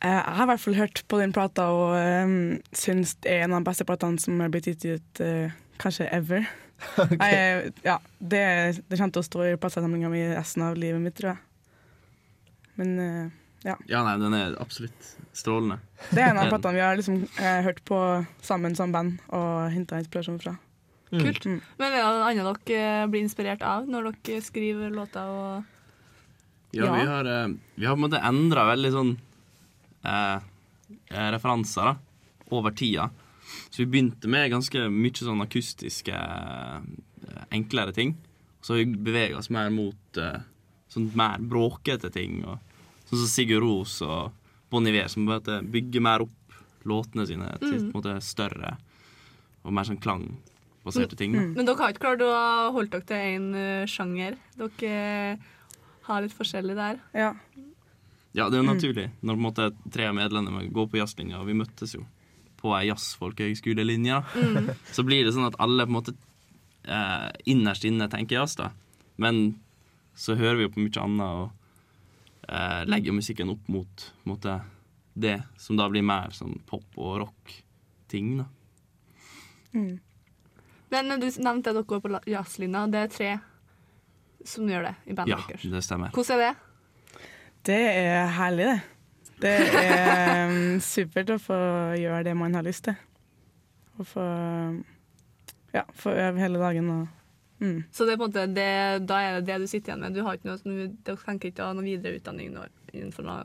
[0.00, 1.92] Eh, Jeg har i hvert fall hørt på den plata og
[2.24, 5.52] um, syns det er en av de beste platene som er blitt gitt ut uh,
[5.82, 6.46] kanskje ever.
[7.20, 8.44] Jeg, ja, det,
[8.88, 11.42] det kommer til å stå i platesamlinga mi resten av livet mitt, tror jeg.
[12.80, 13.36] Men uh,
[13.66, 13.74] ja.
[13.90, 15.76] Ja, nei, den er absolutt strålende.
[16.08, 18.00] Det er en av platene vi har liksom, uh, hørt på
[18.40, 20.56] sammen som band og henta inspirasjon fra.
[21.10, 21.44] Kult.
[21.44, 21.58] Mm.
[21.76, 25.26] Men er det noe annet dere blir inspirert av når dere skriver låter?
[25.26, 25.76] og...
[26.70, 26.92] Ja, Ja.
[26.94, 29.08] Vi, har, eh, vi har på en måte endra veldig sånn
[30.04, 30.38] eh,
[31.10, 31.96] eh, referanser da,
[32.50, 33.10] over tida.
[33.70, 38.16] Så vi begynte med ganske mye sånn akustiske, eh, enklere ting.
[38.62, 40.42] Så vi bevega oss mer mot eh,
[40.92, 42.42] sånn mer bråkete ting.
[42.44, 42.58] Og,
[43.08, 44.36] sånn som Sigurd Ros og
[44.70, 46.36] Bon Iver, som bygger mer opp
[46.86, 47.92] låtene sine til Mm.
[47.92, 48.76] på en måte større
[49.64, 51.34] og mer sånn klangbaserte ting.
[51.34, 51.54] Mm.
[51.56, 54.36] Men dere har ikke klart å holde dere til én uh, sjanger.
[54.56, 55.36] Dere eh,
[56.06, 57.00] har litt forskjellig der.
[57.12, 57.34] Ja.
[58.34, 58.74] Ja, det er jo Mm.
[58.76, 62.04] naturlig når på en måte tre av medlemmene går på jazzlinja, og vi møttes jo
[62.60, 64.20] på ei jazzfolkehøgskolelinje.
[64.36, 64.70] Mm.
[64.94, 66.14] så blir det sånn at alle på en måte
[66.84, 68.70] eh, innerst inne tenker jazz, da.
[69.16, 69.58] Men
[70.14, 71.50] så hører vi jo på mye annet og
[72.48, 74.60] eh, legger musikken opp mot måte,
[75.16, 78.46] det som da blir mer sånn pop og rock-ting, da.
[79.72, 82.86] Men eh, du nevnte at dere går på jazzlinja.
[82.90, 83.30] Det er tre
[84.46, 85.62] som gjør det i bandet Ja, deres.
[85.70, 86.10] det stemmer.
[86.16, 86.56] Hvordan er det?
[87.66, 88.80] Det er herlig, det.
[89.40, 91.58] Det er mm, supert å få
[92.00, 92.96] gjøre det man har lyst til.
[94.00, 94.26] Å få
[95.74, 97.02] ja, få øve hele dagen og
[97.60, 97.82] mm.
[97.92, 98.70] Så det er på en måte det,
[99.06, 100.16] da er det det du sitter igjen med.
[100.16, 103.44] Du har ikke noe, du tenker ikke å ha noe videreutdanning nå innenfor noe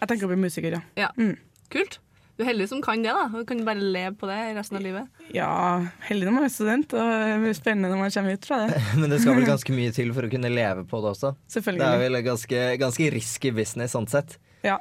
[0.00, 0.82] Jeg tenker å bli musiker, ja.
[1.06, 1.12] Ja.
[1.16, 1.36] Mm.
[1.72, 2.00] Kult.
[2.36, 3.28] Du er heldig som kan det, da.
[3.32, 5.22] Du kan bare leve på det resten av livet.
[5.32, 5.52] Ja,
[6.04, 8.80] heldig når man er student, og det blir spennende når man kommer ut fra det.
[9.00, 11.30] Men det skal vel ganske mye til for å kunne leve på det også?
[11.54, 11.80] Selvfølgelig.
[11.80, 14.36] Det er vel ganske, ganske risky business sånn sett.
[14.66, 14.76] Ja,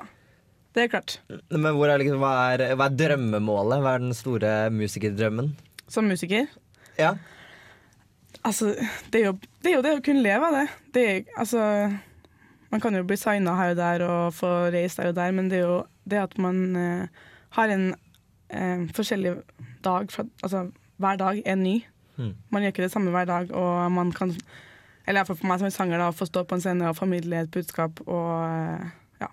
[0.76, 1.16] det er klart.
[1.48, 3.86] Men hvor er liksom, hva, er, hva er drømmemålet?
[3.86, 5.54] Hva er den store musikerdrømmen?
[5.88, 6.50] Som musiker?
[7.00, 7.14] Ja.
[8.44, 8.74] Altså,
[9.14, 10.66] det er, jo, det er jo det å kunne leve av det.
[10.98, 11.62] det er, altså,
[12.74, 15.48] man kan jo bli signa her og der og få reist her og der, men
[15.48, 17.24] det er jo det at man eh,
[17.56, 17.86] har en
[18.50, 19.36] eh, forskjellig
[19.86, 20.66] dag fra, Altså
[21.02, 21.76] hver dag er ny.
[22.18, 22.34] Mm.
[22.54, 24.32] Man gjør ikke det samme hver dag, og man kan
[25.06, 27.44] Eller iallfall for meg som er sanger, da, få stå på en scene og formidle
[27.44, 28.86] et budskap og eh,
[29.22, 29.28] ja.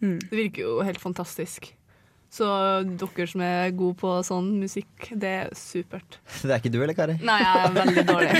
[0.00, 0.18] Mm.
[0.30, 1.72] Det virker jo helt fantastisk.
[2.32, 2.46] Så
[2.96, 6.16] dere som er gode på sånn musikk, det er supert.
[6.40, 7.18] Det er ikke du, eller, Kari?
[7.20, 8.30] Nei, jeg er veldig dårlig.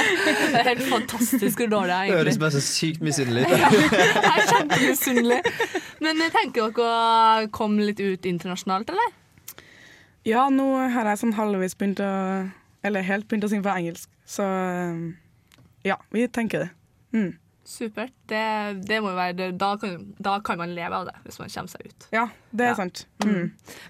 [0.26, 2.42] det er helt fantastisk hvor dårlig jeg Det er, høres egentlig.
[2.42, 3.54] bare så sykt misunnelig ut.
[3.54, 5.38] Jeg er kjempemisunnelig.
[6.04, 6.90] Men tenker dere
[7.46, 9.14] å komme litt ut internasjonalt, eller?
[10.26, 12.10] Ja, nå har jeg sånn halvveis begynt å
[12.86, 15.00] Eller helt begynt å synge på engelsk, så eh,
[15.88, 16.68] ja, vi tenker det.
[17.16, 17.32] Mm.
[17.66, 18.12] Supert.
[18.30, 18.42] Det,
[18.86, 19.48] det må jo være.
[19.58, 22.06] Da, kan, da kan man leve av det, hvis man kommer seg ut.
[22.14, 22.76] Ja, det er Ja.
[22.78, 23.00] sant.
[23.24, 23.48] Mm.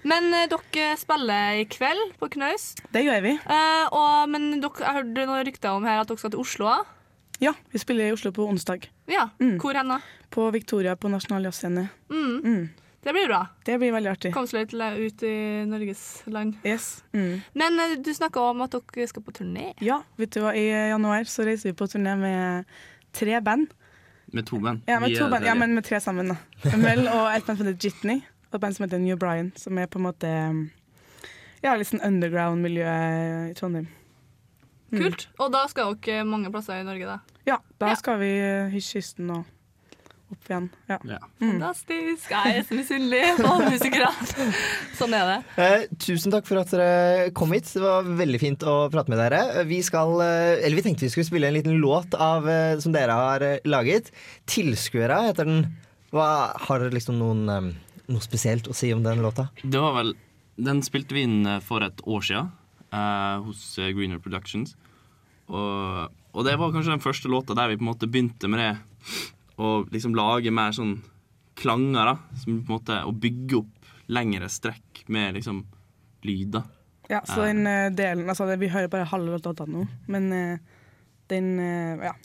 [0.09, 2.71] Men uh, dere spiller i kveld på Knaus.
[2.93, 3.35] Det gjør vi.
[3.45, 6.71] Uh, og, men dere, jeg hørte noen rykter om her at dere skal til Oslo
[6.73, 6.89] òg.
[7.39, 8.89] Ja, vi spiller i Oslo på onsdag.
[9.05, 9.29] Ja.
[9.39, 9.59] Mm.
[9.61, 9.99] Hvor hen da?
[10.29, 11.87] På Victoria på Nasjonal Jazzscene.
[12.09, 12.41] Mm.
[12.43, 12.69] Mm.
[13.03, 13.47] Det blir bra.
[13.65, 14.33] Det blir veldig artig.
[14.33, 15.35] Kom seg litt ut i
[15.69, 16.57] Norges land.
[16.65, 17.03] Yes.
[17.13, 17.41] Mm.
[17.53, 19.69] Men eh, du snakka om at dere skal på turné.
[19.79, 22.79] Ja, vet du hva, i januar så reiser vi på turné med
[23.15, 23.69] tre band.
[24.33, 24.81] Med to band.
[24.89, 26.73] Ja, med Vi to band, ja, men med tre sammen, da.
[26.75, 29.77] Mel og et band som heter Jitney, og et band som heter New Brian, som
[29.77, 30.33] er på en måte
[31.63, 32.91] Ja, litt sånn underground-miljø
[33.53, 33.87] i Trondheim.
[34.91, 35.01] Mm.
[35.03, 35.27] Kult.
[35.43, 37.37] Og da skal dere mange plasser i Norge, da.
[37.47, 38.31] Ja, da skal vi
[38.73, 39.45] hysje kysten og
[40.31, 40.67] opp igjen.
[40.89, 40.97] Ja.
[41.39, 41.53] Mm.
[41.53, 42.31] Fantastisk.
[42.31, 44.09] Jeg er så misunnelig på musikere.
[44.99, 45.37] sånn er det.
[45.63, 47.69] Eh, tusen takk for at dere kom hit.
[47.71, 49.41] Det var veldig fint å prate med dere.
[49.69, 52.95] Vi skal, eh, eller vi tenkte vi skulle spille en liten låt av, eh, som
[52.95, 54.11] dere har eh, laget.
[54.45, 55.65] 'Tilskuere' heter den.
[56.11, 56.29] Hva,
[56.67, 57.73] har dere liksom noen, eh,
[58.11, 59.49] noe spesielt å si om den låta?
[59.63, 60.15] Det var vel
[60.57, 62.51] Den spilte vi inn eh, for et år siden
[62.91, 64.75] eh, hos eh, Greener Productions.
[65.47, 68.59] Og, og det var kanskje den første låta der vi på en måte begynte med
[68.63, 68.71] det
[69.57, 70.97] å liksom lage mer sånn
[71.57, 72.15] klanger, da.
[72.37, 75.63] Som på en måte Å bygge opp lengre strekk med liksom
[76.27, 76.67] lyder.
[77.09, 80.57] Ja, så Eh, den eh, delen Altså, vi hører bare halve låta nå, men eh,
[81.29, 82.15] den eh, Ja.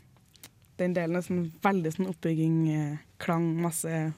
[0.80, 4.12] Den delen er sånn veldig sånn oppbygging, eh, klang, masse.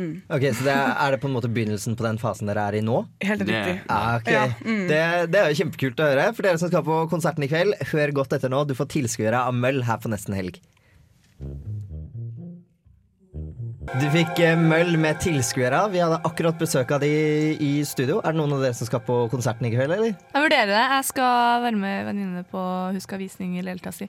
[0.00, 0.12] Mm.
[0.32, 2.78] Ok, Så det er, er det på en måte begynnelsen på den fasen dere er
[2.78, 3.02] i nå?
[3.20, 3.74] Helt riktig.
[3.92, 4.30] Ah, ok.
[4.32, 4.84] Ja, mm.
[4.88, 5.00] det,
[5.34, 6.28] det er jo kjempekult å høre.
[6.36, 8.64] For dere som skal på konserten i kveld, hør godt etter nå.
[8.64, 10.62] Du får tilskuere av Møll her på nesten helg.
[13.90, 15.82] Du fikk eh, Møll med tilskuere.
[15.92, 17.10] Vi hadde akkurat besøk av de
[17.60, 18.20] i studio.
[18.22, 20.14] Er det noen av dere som skal på konserten i kveld, eller?
[20.14, 20.82] Jeg vurderer det.
[20.94, 22.62] Jeg skal være med venninne på
[22.96, 24.08] Huska visning i leiligheta si.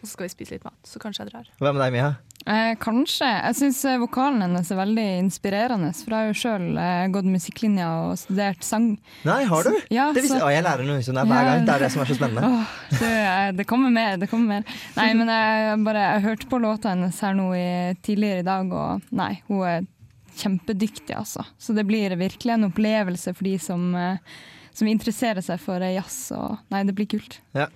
[0.00, 0.78] og så skal vi spise litt mat.
[0.86, 1.50] Så kanskje jeg drar.
[1.58, 2.12] Hva med deg, Mia?
[2.46, 3.28] Eh, kanskje.
[3.28, 5.92] Jeg syns vokalen hennes er veldig inspirerende.
[5.94, 8.88] For jeg har jo sjøl eh, gått musikklinja og studert sang.
[9.28, 9.76] Nei, har du?
[9.94, 11.64] Ja, det visste, så- å, jeg lærer noe der hver gang.
[11.68, 12.50] Det er det som er så spennende.
[12.50, 14.76] Åh, det, det kommer mer, det kommer mer.
[14.98, 17.66] Nei, men jeg bare jeg hørte på låta hennes her nå i,
[18.02, 19.86] tidligere i dag, og nei, hun er
[20.42, 21.44] kjempedyktig, altså.
[21.60, 24.16] Så det blir virkelig en opplevelse for de som, eh,
[24.76, 27.38] som interesserer seg for eh, jazz, og nei, det blir kult.
[27.56, 27.68] Ja.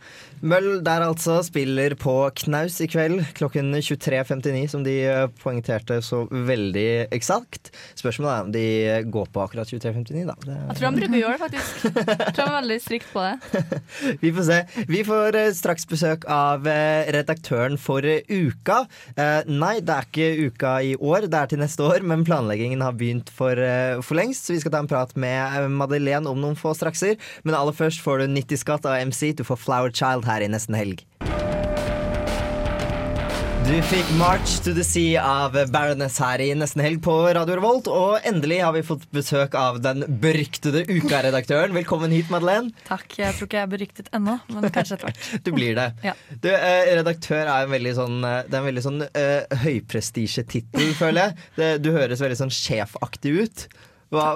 [0.47, 6.25] Møll der altså spiller på Knaus i kveld klokken 23.59, som de eh, poengterte så
[6.31, 7.71] veldig eksakt.
[7.99, 8.67] Spørsmålet er om de
[9.13, 10.37] går på akkurat 23.59, da.
[10.47, 11.87] Det, Jeg tror han bruker å gjøre det, faktisk.
[11.87, 13.75] Jeg tror han er veldig strikt på det.
[14.25, 14.61] vi får se.
[14.93, 18.83] Vi får eh, straks besøk av eh, redaktøren for eh, uka.
[19.17, 22.85] Eh, nei, det er ikke uka i år, det er til neste år, men planleggingen
[22.85, 26.31] har begynt for, eh, for lengst, så vi skal ta en prat med eh, Madeleine
[26.31, 27.19] om noen få strakser.
[27.45, 29.35] Men aller først får du 90 skatt av MC.
[29.37, 31.05] Du får Flower Child her i nesten helg.
[33.67, 37.89] Du fikk March to the Sea av Baroness her i nesten helg på Radio Revolt.
[37.91, 41.75] Og endelig har vi fått besøk av den beryktede ukaredaktøren.
[41.75, 42.71] Velkommen hit, Madeleine.
[42.87, 43.09] Takk.
[43.19, 45.27] Jeg tror ikke jeg er beryktet ennå, men kanskje etter hvert.
[45.49, 45.89] Du blir det.
[46.07, 46.15] Ja.
[46.31, 50.95] Du, eh, redaktør er en veldig sånn, eh, det er en veldig sånn eh, høyprestisjetittel,
[51.03, 51.51] føler jeg.
[51.59, 53.67] Det, du høres veldig sånn sjefaktig ut.
[54.15, 54.27] Hva,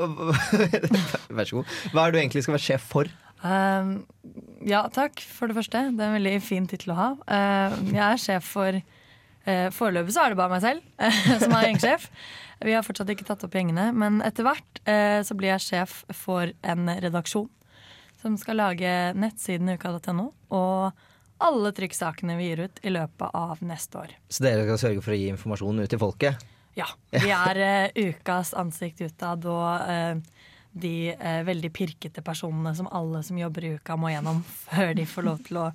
[1.36, 1.74] vær så god.
[1.92, 3.10] Hva er det du egentlig skal være sjef for?
[3.40, 3.92] Um,
[4.66, 5.84] ja, takk for det første.
[5.94, 7.10] Det er en veldig fin tittel å ha.
[7.24, 11.68] Uh, jeg er sjef for uh, Foreløpig så er det bare meg selv som er
[11.70, 12.10] gjengsjef.
[12.66, 16.02] Vi har fortsatt ikke tatt opp gjengene, men etter hvert uh, så blir jeg sjef
[16.12, 17.48] for en redaksjon
[18.20, 21.06] som skal lage nettsiden uka.no og
[21.40, 24.16] alle trykksakene vi gir ut i løpet av neste år.
[24.28, 26.50] Så dere skal sørge for å gi informasjon ut til folket?
[26.78, 26.86] Ja.
[27.24, 33.24] Vi er uh, ukas ansikt utad og uh, de uh, veldig pirkete personene som alle
[33.26, 35.70] som jobber i uka må gjennom før de får lov til å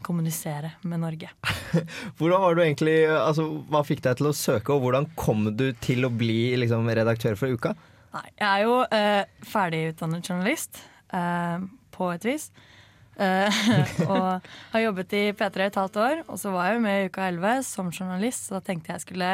[0.00, 1.28] kommunisere med Norge.
[2.16, 5.66] Hvordan var du egentlig, altså, Hva fikk deg til å søke, og hvordan kom du
[5.84, 7.74] til å bli liksom, redaktør for uka?
[8.14, 8.78] Nei, jeg er jo
[9.44, 10.80] ferdigutdannet journalist
[11.92, 12.48] på et vis.
[13.16, 13.60] Eh,
[14.10, 16.98] og har jobbet i P3 i et halvt år, og så var jeg jo med
[17.00, 19.30] i Uka 11 som journalist, så da tenkte jeg skulle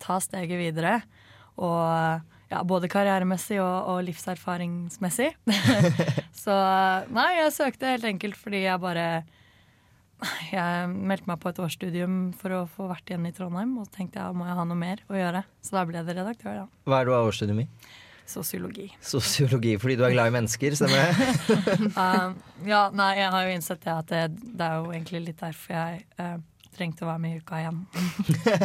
[0.00, 1.00] ta steget videre.
[1.60, 5.30] Og ja, både karrieremessig og, og livserfaringsmessig.
[6.44, 6.56] så
[7.12, 9.04] nei, jeg søkte helt enkelt fordi jeg bare
[10.50, 14.00] Jeg meldte meg på et årsstudium for å få vært igjen i Trondheim, og så
[14.00, 15.40] tenkte jeg må jeg ha noe mer å gjøre.
[15.64, 16.66] Så da ble det redaktør, da.
[16.84, 17.68] Hva er det du har årsstudium i?
[18.30, 18.86] Sosiologi.
[19.02, 21.90] Sosiologi, fordi du er glad i mennesker, stemmer det?
[22.00, 24.22] Um, ja, nei, jeg har jo innsett det at det,
[24.56, 26.38] det er jo egentlig litt derfor jeg uh,
[26.76, 27.80] trengte å være med i uka igjen.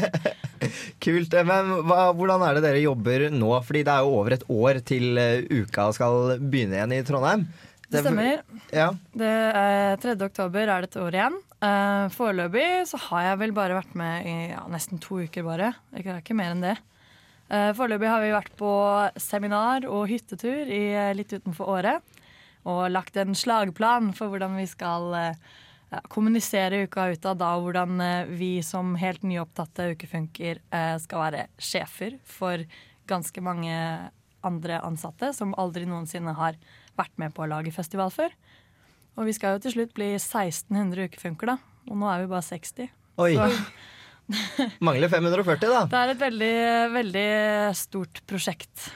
[1.04, 1.36] Kult.
[1.36, 3.52] Eh, Men hva, hvordan er det dere jobber nå?
[3.66, 7.48] Fordi det er jo over et år til eh, uka skal begynne igjen i Trondheim.
[7.86, 8.42] Det stemmer.
[8.74, 8.90] Ja.
[9.14, 10.16] Det er 3.
[10.26, 11.38] oktober er det et år igjen.
[11.66, 15.72] Uh, foreløpig så har jeg vel bare vært med i ja, nesten to uker, bare.
[15.96, 16.76] Er ikke mer enn det.
[17.46, 18.72] Uh, foreløpig har vi vært på
[19.22, 22.18] seminar og hyttetur i, eh, litt utenfor året.
[22.66, 25.52] Og lagt en slagplan for hvordan vi skal uh,
[25.94, 28.02] ja, kommunisere uka ut av da, og hvordan
[28.34, 30.64] vi som helt nyopptatte ukefunker
[31.00, 32.64] skal være sjefer for
[33.06, 33.76] ganske mange
[34.46, 36.58] andre ansatte som aldri noensinne har
[36.98, 38.34] vært med på å lage festival før.
[39.16, 41.58] Og vi skal jo til slutt bli 1600 ukefunker, da.
[41.86, 42.90] Og nå er vi bare 60.
[43.22, 43.36] Oi.
[43.38, 43.48] Så
[44.86, 45.82] Mangler 540, da.
[45.92, 46.54] det er et veldig,
[46.96, 47.26] veldig
[47.78, 48.92] stort prosjekt.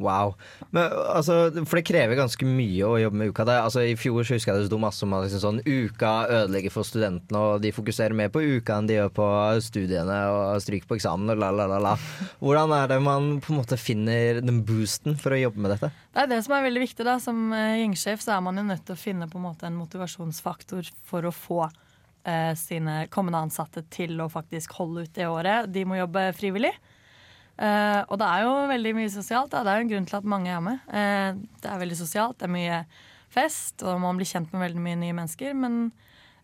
[0.00, 0.32] Wow.
[0.72, 3.44] Men, altså, for det krever ganske mye å jobbe med uka.
[3.52, 6.72] Altså, I fjor så husker jeg det sto masse om at liksom, sånn, uka ødelegger
[6.72, 9.28] for studentene, og de fokuserer mer på uka enn de gjør på
[9.66, 11.94] studiene og stryker på eksamen og la, la, la, la.
[12.40, 15.92] Hvordan er det man på en måte finner den boosten for å jobbe med dette?
[16.14, 17.04] Det er det som er veldig viktig.
[17.06, 17.18] da.
[17.20, 19.78] Som eh, gjengsjef så er man jo nødt til å finne på en måte en
[19.82, 21.66] motivasjonsfaktor for å få
[22.24, 25.70] eh, sine kommende ansatte til å faktisk holde ut det året.
[25.72, 26.72] De må jobbe frivillig.
[27.60, 29.52] Eh, og det er jo veldig mye sosialt.
[29.52, 29.64] Da.
[29.64, 30.84] Det er jo en grunn til at mange er med.
[30.88, 32.84] Eh, det er veldig sosialt, det er mye
[33.30, 35.52] fest, og man blir kjent med veldig mye nye mennesker.
[35.58, 35.78] Men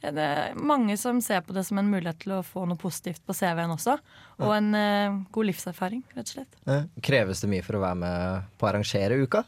[0.03, 2.81] eh, det er mange som ser på det som en mulighet til å få noe
[2.81, 3.97] positivt på CV-en også.
[4.45, 6.61] Og en eh, god livserfaring, rett og slett.
[6.69, 9.47] Eh, Kreves det mye for å være med på å arrangere uka?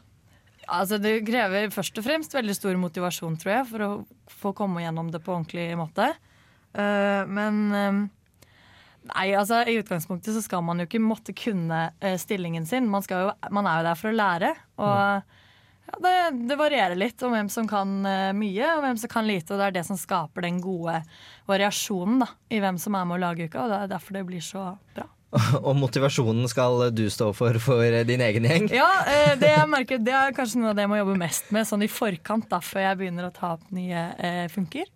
[0.69, 3.89] Altså, det krever først og fremst veldig stor motivasjon, tror jeg, for å
[4.39, 6.11] få komme gjennom det på ordentlig måte.
[6.77, 8.07] Uh, men um,
[9.09, 12.89] Nei, altså I utgangspunktet så skal man jo ikke måtte kunne uh, stillingen sin.
[12.91, 14.51] Man, skal jo, man er jo der for å lære.
[14.77, 14.89] Og
[15.89, 16.15] ja, det,
[16.51, 19.55] det varierer litt om hvem som kan uh, mye, og hvem som kan lite.
[19.55, 20.99] Og det er det som skaper den gode
[21.49, 23.63] variasjonen da, i hvem som er med å lage uka.
[23.63, 25.07] Og det er derfor det blir så bra.
[25.67, 28.69] Og motivasjonen skal du stå for for din egen gjeng?
[28.73, 31.51] Ja, eh, det jeg merker, det er kanskje noe av det jeg må jobbe mest
[31.55, 34.89] med sånn i forkant, da, før jeg begynner å ta opp nye eh, funker.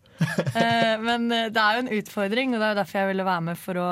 [0.54, 3.26] Eh, men eh, det er jo en utfordring, og det er jo derfor jeg ville
[3.28, 3.88] være med for å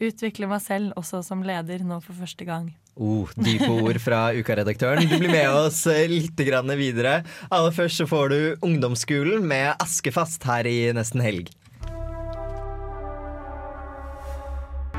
[0.00, 2.70] utvikle meg selv, også som leder, nå for første gang.
[3.00, 5.06] Oh, Dype ord fra Uka-redaktøren.
[5.08, 7.20] Du blir med oss eh, litt videre.
[7.50, 11.50] Aller først så får du Ungdomsskolen med Askefast her i Nesten Helg.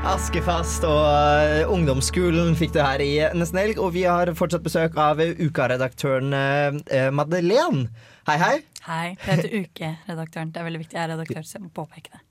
[0.02, 4.96] Askefast og eh, Ungdomsskolen fikk du her i Nesten Helg, og vi har fortsatt besøk
[4.98, 7.84] av Uka-redaktøren eh, Madeleine.
[8.26, 8.56] Hei, hei.
[8.82, 10.50] Hei, jeg heter Uke-redaktøren.
[10.54, 10.98] Det er veldig viktig.
[10.98, 12.22] Jeg er redaktør, så jeg må påpeke det.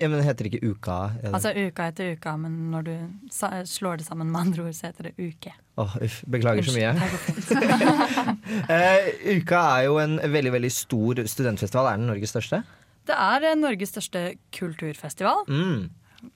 [0.00, 0.96] Ja, men heter det ikke Uka?
[1.28, 2.92] Altså Uka heter uka, men når du
[3.30, 5.52] slår det sammen med andre ord, så heter det uke.
[5.78, 6.92] Åh, uff, beklager så mye.
[8.72, 11.86] Eh, Uka er jo en veldig veldig stor studentfestival.
[11.92, 12.62] Er den Norges største?
[13.08, 15.90] Det er eh, Norges største kulturfestival, Mm.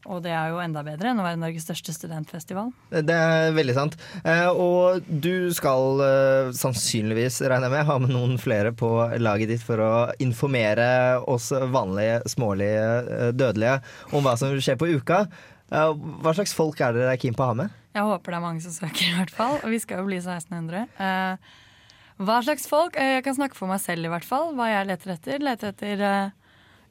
[0.07, 2.71] Og det er jo enda bedre enn å være Norges største studentfestival.
[2.91, 3.97] Det er veldig sant.
[4.23, 8.91] Eh, og du skal eh, sannsynligvis, regner jeg med, ha med noen flere på
[9.23, 10.89] laget ditt for å informere
[11.27, 12.87] oss vanlige, smålige,
[13.19, 13.81] eh, dødelige
[14.13, 15.27] om hva som skjer på uka.
[15.67, 17.75] Hva slags folk er dere er keen på å ha med?
[17.97, 19.57] Jeg håper det er mange som søker, i hvert fall.
[19.65, 20.85] Og vi skal jo bli 1600.
[21.03, 21.55] Eh,
[22.27, 22.97] hva slags folk?
[22.97, 24.53] Jeg kan snakke for meg selv, i hvert fall.
[24.57, 25.43] Hva jeg leter etter.
[25.43, 26.05] Leter etter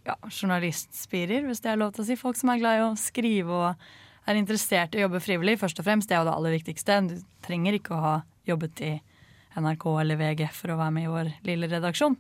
[0.05, 2.17] ja, journalistspirer, hvis det er lov til å si.
[2.19, 3.87] Folk som er glad i å skrive og
[4.29, 6.09] er interessert i å jobbe frivillig, først og fremst.
[6.09, 7.01] Det er jo det aller viktigste.
[7.09, 8.15] Du trenger ikke å ha
[8.49, 8.93] jobbet i
[9.55, 12.17] NRK eller VG for å være med i vår lille redaksjon.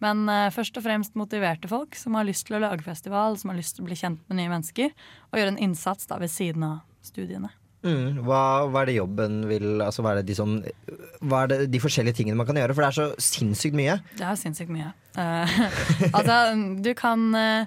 [0.00, 3.52] Men uh, først og fremst motiverte folk som har lyst til å lage festival, som
[3.52, 4.94] har lyst til å bli kjent med nye mennesker,
[5.28, 7.52] og gjøre en innsats da ved siden av studiene.
[7.80, 10.58] Mm, hva, hva er det jobben vil altså, hva, er det de som,
[11.24, 12.76] hva er det de forskjellige tingene man kan gjøre?
[12.76, 13.96] For det er så sinnssykt mye.
[14.18, 14.90] Det er sinnssykt mye.
[15.16, 15.54] Uh,
[16.16, 16.36] altså,
[16.84, 17.64] du kan eh,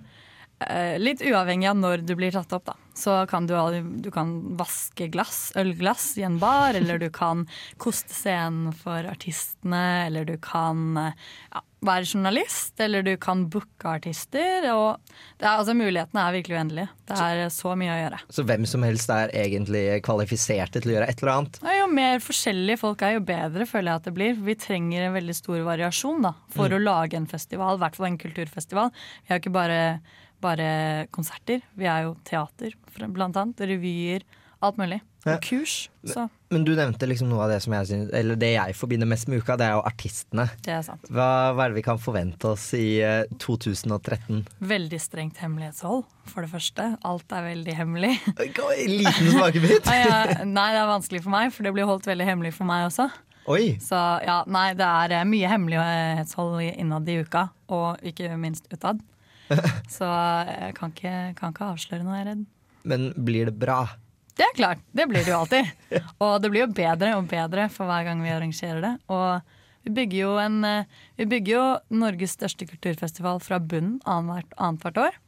[0.64, 2.78] eh, Litt uavhengig av når du blir tatt opp, da.
[2.94, 3.56] Så kan du,
[4.06, 7.48] du kan vaske glass, ølglass i en bar, eller du kan
[7.82, 13.86] koste scenen for artistene, eller du kan eh, ja, være journalist, eller du kan booke
[13.92, 14.66] artister.
[14.74, 14.98] Og
[15.38, 16.90] det er, altså, mulighetene er virkelig uendelige.
[17.12, 18.20] Det er så mye å gjøre.
[18.38, 21.60] Så hvem som helst er egentlig kvalifiserte til å gjøre et eller annet.
[21.68, 24.36] Ja, jo mer forskjellige folk er, jo bedre føler jeg at det blir.
[24.48, 26.78] Vi trenger en veldig stor variasjon da, for Mm.
[26.80, 28.92] å lage en festival, i hvert fall en kulturfestival.
[29.28, 29.80] Vi har ikke bare,
[30.42, 32.74] bare konserter, vi er jo teater,
[33.12, 33.60] blant annet.
[33.68, 34.24] Revyer,
[34.64, 35.02] alt mulig.
[35.24, 35.38] Ja.
[35.38, 35.74] Og kurs.
[36.04, 39.08] Så Men du nevnte liksom noe av det som jeg synes, Eller det jeg forbinder
[39.08, 40.50] mest med uka, det er jo artistene.
[40.66, 41.08] det er sant.
[41.08, 44.42] Hva, hva er det vi kan forvente oss i eh, 2013?
[44.60, 46.90] Veldig strengt hemmelighetshold, for det første.
[47.08, 48.12] Alt er veldig hemmelig.
[48.36, 49.88] Liten smakebit.
[50.04, 52.90] Ja, nei, det er vanskelig for meg, for det blir holdt veldig hemmelig for meg
[52.90, 53.08] også.
[53.52, 53.78] Oi.
[53.84, 59.00] Så ja, nei, det er eh, mye hemmelighetshold innad i uka, og ikke minst utad.
[59.96, 60.08] Så
[60.52, 62.46] jeg kan ikke, kan ikke avsløre noe, jeg er redd.
[62.88, 63.82] Men blir det bra?
[64.34, 66.00] Det er klart, det blir det jo alltid.
[66.24, 68.94] Og det blir jo bedre og bedre for hver gang vi arrangerer det.
[69.14, 70.86] Og vi bygger jo, en, eh,
[71.20, 71.66] vi bygger jo
[72.00, 75.20] Norges største kulturfestival fra bunnen annethvert annethvert år.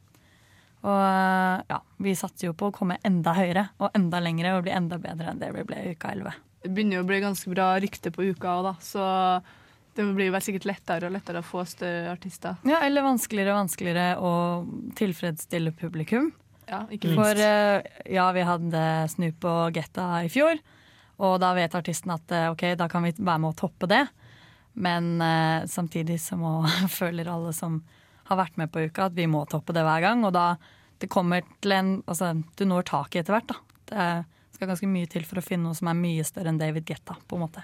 [0.86, 4.64] Og eh, ja, vi satser jo på å komme enda høyere og enda lengre og
[4.66, 6.42] bli enda bedre enn det vi ble i uka 11.
[6.64, 8.74] Det begynner jo å bli ganske bra rykte på uka òg, da.
[8.82, 9.04] Så
[9.96, 12.58] det blir vel sikkert lettere og lettere å få større artister.
[12.68, 14.32] Ja, eller vanskeligere og vanskeligere å
[14.98, 16.32] tilfredsstille publikum.
[16.66, 17.20] Ja, ikke minst.
[17.20, 20.58] For eh, ja, vi hadde Snoop og Getta i fjor,
[21.22, 24.02] og da vet artisten at eh, ok, da kan vi være med å toppe det.
[24.76, 26.58] Men eh, samtidig så må,
[27.00, 27.80] føler alle som
[28.26, 30.24] har vært med på uka, at vi må toppe det hver gang.
[30.26, 30.56] Og da
[30.96, 33.60] det kommer til en Altså, du når taket etter hvert, da.
[33.86, 36.88] Det skal ganske mye til for å finne noe som er mye større enn David
[36.88, 37.62] Getta, på en måte.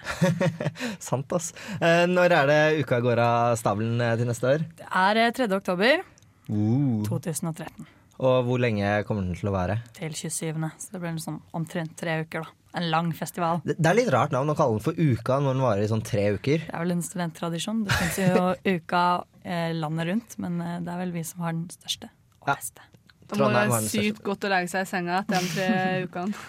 [1.01, 1.49] Sant, ass.
[1.81, 4.67] Når er det uka går av stabelen til neste år?
[4.77, 5.49] Det er eh, 3.
[5.57, 6.05] oktober
[6.51, 6.99] Uh.
[7.07, 7.85] 2013
[8.23, 9.79] Og hvor lenge kommer den til å være?
[9.97, 10.59] til 27.
[10.79, 12.59] Så det blir sånn omtrent tre uker, da.
[12.79, 13.59] En lang festival.
[13.67, 15.89] Det, det er litt rart navn å kalle den for Uka når den varer i
[15.91, 16.63] sånn tre uker.
[16.63, 17.83] Det er vel en studenttradisjon.
[17.85, 18.47] Det finnes jo
[18.79, 19.03] uka
[19.43, 22.09] eh, landet rundt, men eh, det er vel vi som har den største
[22.41, 22.87] og beste.
[23.29, 25.69] Da må det være sykt godt å legge seg i senga etter de tre
[26.07, 26.41] ukene.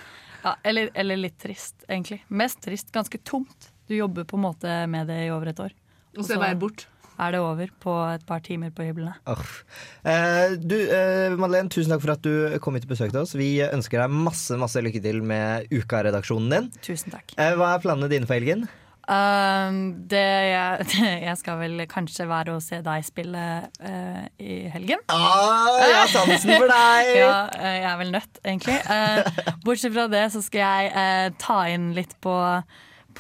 [0.45, 2.23] Ja, eller, eller litt trist, egentlig.
[2.29, 2.91] Mest trist.
[2.93, 3.71] Ganske tomt.
[3.89, 5.77] Du jobber på en måte med det i over et år.
[6.17, 6.87] Og så er det bare bort.
[7.19, 9.15] Er det over på et par timer på hyblene.
[9.31, 9.51] Oh.
[10.05, 13.37] Eh, du, eh, Madeleine, tusen takk for at du kom hit og besøkte oss.
[13.39, 16.73] Vi ønsker deg masse masse lykke til med Uka-redaksjonen din.
[16.85, 17.37] Tusen takk.
[17.39, 18.67] Eh, hva er planene dine for helgen?
[19.05, 20.87] Um, det jeg,
[21.29, 25.03] jeg skal vel kanskje være å se deg spille uh, i helgen.
[25.13, 27.11] Ah, jeg har sansen for deg!
[27.21, 28.79] ja, eh, jeg er vel nødt, egentlig.
[28.89, 32.35] Uh, bortsett fra det så skal jeg ta inn litt på,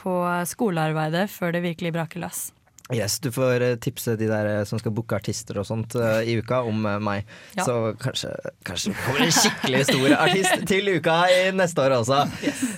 [0.00, 2.46] på skolearbeidet før det virkelig braker løs.
[2.92, 6.20] Yes, Du får eh, tipse de der eh, som skal booke artister og sånt uh,
[6.20, 7.24] i uka, om uh, meg.
[7.56, 7.64] Ja.
[7.64, 8.34] Så kanskje,
[8.68, 12.20] kanskje kommer en skikkelig stor artist til uka i neste år også.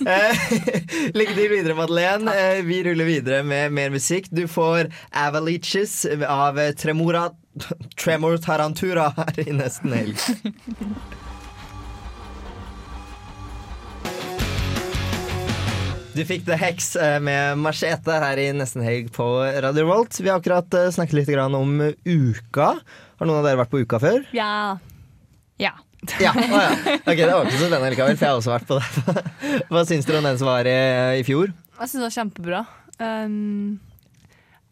[0.07, 0.47] Eh,
[1.17, 2.37] Lykke til videre, Madeleine.
[2.63, 4.31] Vi ruller videre med mer musikk.
[4.31, 7.27] Du får Avaliches av Tremora
[7.99, 10.23] Tremor Tarantura her i nesten helg.
[16.17, 19.25] Du fikk The Hex eh, med Machete her i nesten helg på
[19.61, 20.15] Radio Volt.
[20.17, 21.75] Vi har akkurat eh, snakket litt om
[22.09, 22.69] uka.
[23.19, 24.23] Har noen av dere vært på uka før?
[24.33, 24.79] Ja.
[25.61, 25.75] Ja.
[26.17, 26.71] Ja, Oh, ja.
[27.03, 29.21] Ok, Det var ikke så spennende likevel, for jeg har også vært på det.
[29.69, 30.75] Hva syns dere om den som var i,
[31.21, 31.53] i fjor?
[31.53, 32.65] Jeg syns det var kjempebra.
[32.97, 33.77] Um,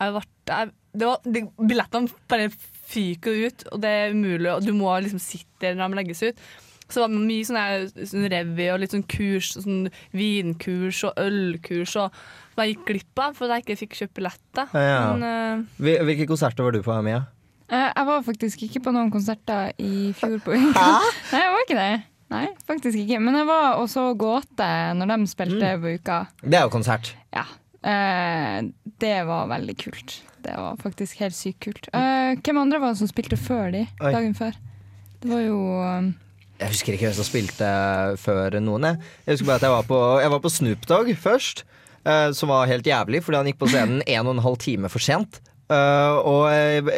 [0.01, 2.49] jeg ble, jeg, det var, de, billettene bare
[2.89, 4.49] fyker ut, og det er umulig.
[4.55, 6.47] Og du må liksom sitte der når de legges ut.
[6.89, 11.95] Så det var mye sånn sånn revy og litt sånn kurs, sånn vinkurs og ølkurs
[11.97, 12.19] og
[12.55, 14.75] som jeg gikk glipp av fordi jeg ikke fikk kjøpt billetter.
[14.77, 14.99] Ja.
[15.17, 17.23] Men uh, Hvilke konserter var du på, Mia?
[17.71, 20.85] Uh, jeg var faktisk ikke på noen konserter i fjor på uka.
[21.33, 21.89] Nei, jeg var ikke det.
[22.35, 23.19] Nei, faktisk ikke.
[23.21, 25.81] Men jeg var og så Gåte når de spilte Mm.
[25.83, 26.19] på uka.
[26.45, 27.11] Det er jo konsert.
[27.35, 27.43] Ja.
[27.85, 28.69] Uh,
[29.01, 30.19] det var veldig kult.
[30.45, 31.87] Det var faktisk helt sykt kult.
[31.93, 33.83] Eh, hvem andre var det som spilte før de?
[33.99, 34.11] Oi.
[34.13, 34.53] Dagen før?
[35.23, 35.57] Det var jo
[36.55, 37.71] Jeg husker ikke hvem som spilte
[38.21, 38.87] før noen.
[38.87, 41.65] Jeg, jeg husker bare at jeg var på, jeg var på Snoop Dogg først,
[42.07, 44.91] uh, som var helt jævlig fordi han gikk på scenen en og en halv time
[44.91, 45.41] for sent.
[45.65, 46.91] Uh, og uh,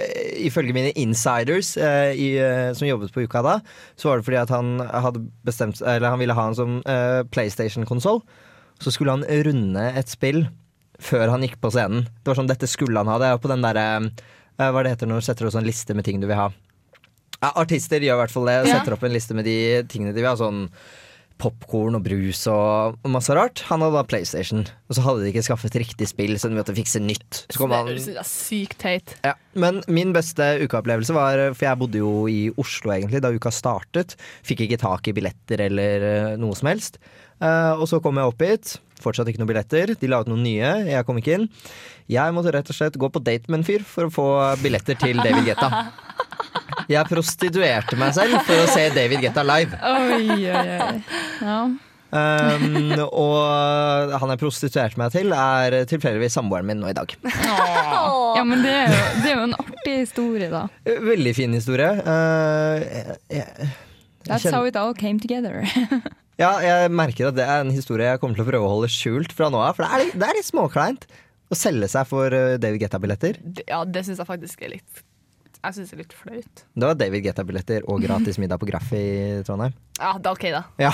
[0.44, 2.36] ifølge mine insiders uh, i,
[2.76, 3.54] som jobbet på uka da,
[3.96, 7.22] så var det fordi at han hadde bestemt Eller han ville ha en sånn eh,
[7.32, 8.22] PlayStation-konsoll.
[8.84, 10.44] Så skulle han runde et spill
[11.02, 12.06] før han gikk på scenen.
[12.22, 13.18] Det var sånn, Dette skulle han ha.
[13.22, 13.88] Det er på den derre
[14.58, 16.52] Hva det heter når du setter opp en liste med ting du vil ha.
[17.42, 18.62] Ja, artister gjør i hvert fall det.
[18.70, 19.58] Setter opp en liste med de
[19.92, 20.38] tingene de vil ha.
[20.40, 20.66] Sånn
[21.38, 23.62] popkorn og brus og masse rart.
[23.70, 26.76] Han hadde da PlayStation, og så hadde de ikke skaffet riktig spill, så de måtte
[26.78, 27.44] fikse nytt.
[27.54, 29.14] Så det er sykt teit.
[29.26, 33.54] ja, Men min beste ukeopplevelse var For jeg bodde jo i Oslo egentlig da uka
[33.54, 34.18] startet.
[34.46, 36.98] Fikk ikke tak i billetter eller eh, noe som helst.
[37.38, 38.76] Uh, og så kom jeg opp hit.
[39.02, 39.94] Fortsatt ikke noen billetter.
[39.94, 40.72] De la ut noen nye.
[40.90, 41.50] Jeg kom ikke inn.
[42.10, 44.28] Jeg måtte rett og slett gå på date med en fyr for å få
[44.64, 45.70] billetter til David Guetta.
[46.88, 49.76] Jeg prostituerte meg selv for å se David Getta live.
[49.84, 51.02] Oi, oi, oi.
[51.44, 51.60] Ja.
[52.08, 57.12] Um, og han jeg prostituerte meg til, er tilfeldigvis samboeren min nå i dag.
[57.28, 60.62] ja, men det er, jo, det er jo en artig historie, da.
[60.88, 61.90] Veldig fin historie.
[62.08, 63.70] Uh, jeg, jeg,
[64.28, 65.64] That's how it all came together.
[66.38, 68.88] Ja, jeg merker at det er en historie jeg kommer til å prøve å holde
[68.94, 69.72] skjult fra nå av.
[69.74, 71.08] For det er, litt- det er litt småkleint
[71.50, 73.40] å selge seg for uh, David Getta-billetter?
[73.66, 75.02] Ja, det syns jeg faktisk er litt
[75.68, 76.62] Jeg synes det er litt flaut.
[76.80, 79.04] Det var David Getta-billetter og gratis middag på Graff i
[79.48, 79.74] Trondheim.
[80.00, 80.62] Ja, det er OK, da.
[80.80, 80.94] Ja.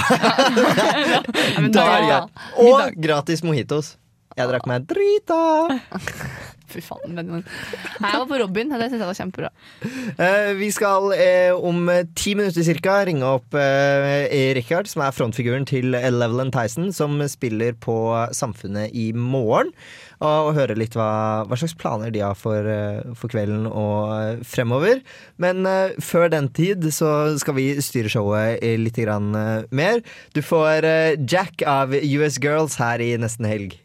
[1.61, 2.47] men Da er jeg.
[2.65, 3.93] Og gratis mojitos.
[4.34, 5.39] Jeg drakk meg drita.
[6.74, 7.11] Fy faen.
[7.13, 7.43] Men, men.
[8.01, 9.51] Nei, jeg var på Robin, det syns jeg var kjempebra.
[10.17, 14.26] Eh, vi skal eh, om eh, ti minutter cirka ringe opp eh,
[14.57, 17.99] Rikard, som er frontfiguren til Leveland Tyson, som spiller på
[18.34, 19.69] Samfunnet i morgen.
[20.24, 24.13] Og, og høre litt hva, hva slags planer de har for, eh, for kvelden og
[24.15, 25.01] eh, fremover.
[25.41, 29.99] Men uh, før den tid så skal vi styre showet litt grann, uh, mer.
[30.36, 33.76] Du får uh, Jack av US Girls her i nesten helg.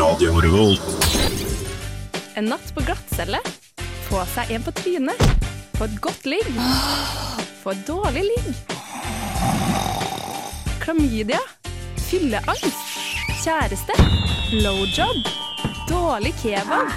[0.00, 0.82] Radio Revolt.
[2.34, 3.38] En natt på glattcelle.
[4.08, 5.46] Få seg en på trynet.
[5.76, 6.48] Få et godt ligg.
[7.62, 8.79] Få et dårlig ligg.
[10.90, 11.38] Klamydia.
[12.10, 12.78] Fylleangst.
[13.44, 13.94] Kjæreste.
[14.50, 15.28] Blowjob.
[15.86, 16.90] Dårlig kebab.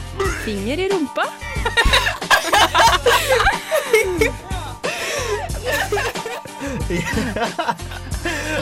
[0.45, 1.25] Finger i rumpa.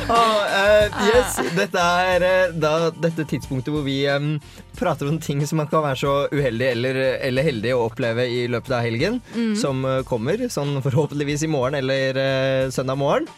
[0.09, 4.33] Oh, uh, yes, dette er uh, da dette tidspunktet hvor vi um,
[4.75, 8.41] prater om ting som man kan være så uheldig eller, eller heldig å oppleve i
[8.51, 9.53] løpet av helgen, mm.
[9.61, 12.19] som uh, kommer, sånn forhåpentligvis i morgen eller
[12.73, 13.29] søndag morgen.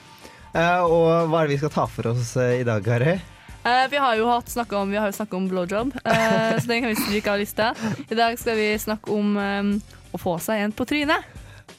[0.53, 3.17] Eh, og hva er det vi skal ta for oss eh, i dag, Kari?
[3.63, 4.91] Uh, vi har jo snakket om,
[5.37, 7.69] om blowjob, uh, så den kan vi stryke av lista.
[8.11, 9.71] I dag skal vi snakke om um,
[10.11, 11.23] å få seg en på trynet.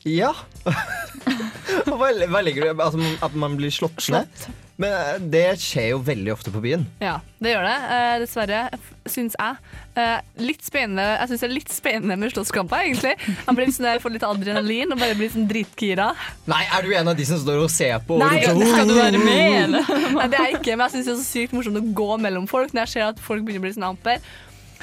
[0.09, 0.33] Ja.
[1.85, 4.49] hva, hva legger du altså, At man blir slått ned?
[4.81, 6.85] Men eh, det skjer jo veldig ofte på byen.
[7.03, 7.75] Ja, det gjør det.
[7.95, 8.61] Eh, dessverre,
[9.07, 9.75] syns jeg.
[9.95, 13.13] Eh, litt spennende Jeg syns det er litt spennende med slåsskamper, egentlig.
[13.23, 16.09] Jeg blir sånn der, får litt adrenalin og bare blir sånn dritgira.
[16.51, 18.19] Nei, er du en av de som står og ser på?
[18.19, 19.93] og Nei, roper sånn, skal du være med, eller?
[20.19, 22.11] Nei, det er jeg ikke, men jeg syns det er så sykt morsomt å gå
[22.27, 24.27] mellom folk når jeg ser at folk begynner å bli sånn amper.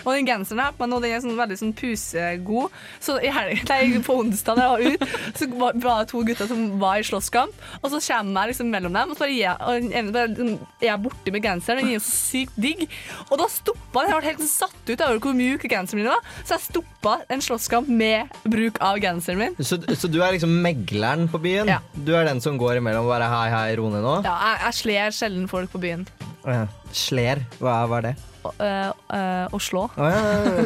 [0.05, 2.71] Og den genseren her på meg nå, den er sånn veldig sånn pusegod.
[3.03, 6.49] Så i helg, nei, på onsdag da jeg var ute, så var det to gutter
[6.49, 7.65] som var i slåsskamp.
[7.81, 11.35] Og så kommer jeg liksom mellom dem, og så bare, jeg- sånn, er jeg borti
[11.35, 11.81] med genseren.
[11.83, 12.85] Den er jo så sykt digg.
[13.29, 14.11] Og da stoppa den.
[14.11, 16.23] Jeg ble helt satt ut over hvor mjuk genseren min var.
[16.45, 19.55] Så jeg stoppa en slåsskamp med bruk av genseren min.
[19.61, 21.69] Så, så du er liksom megleren på byen?
[21.71, 21.79] Ja.
[21.93, 24.17] Du er den som går imellom og bare hei, hei, ro ned nå?
[24.25, 26.07] Ja, jeg, jeg sler sjelden folk på byen.
[26.45, 26.65] Ja.
[26.95, 28.15] Sler, hva hva er det?
[28.41, 29.83] Øh, øh, å slå.
[29.93, 30.21] Å ja,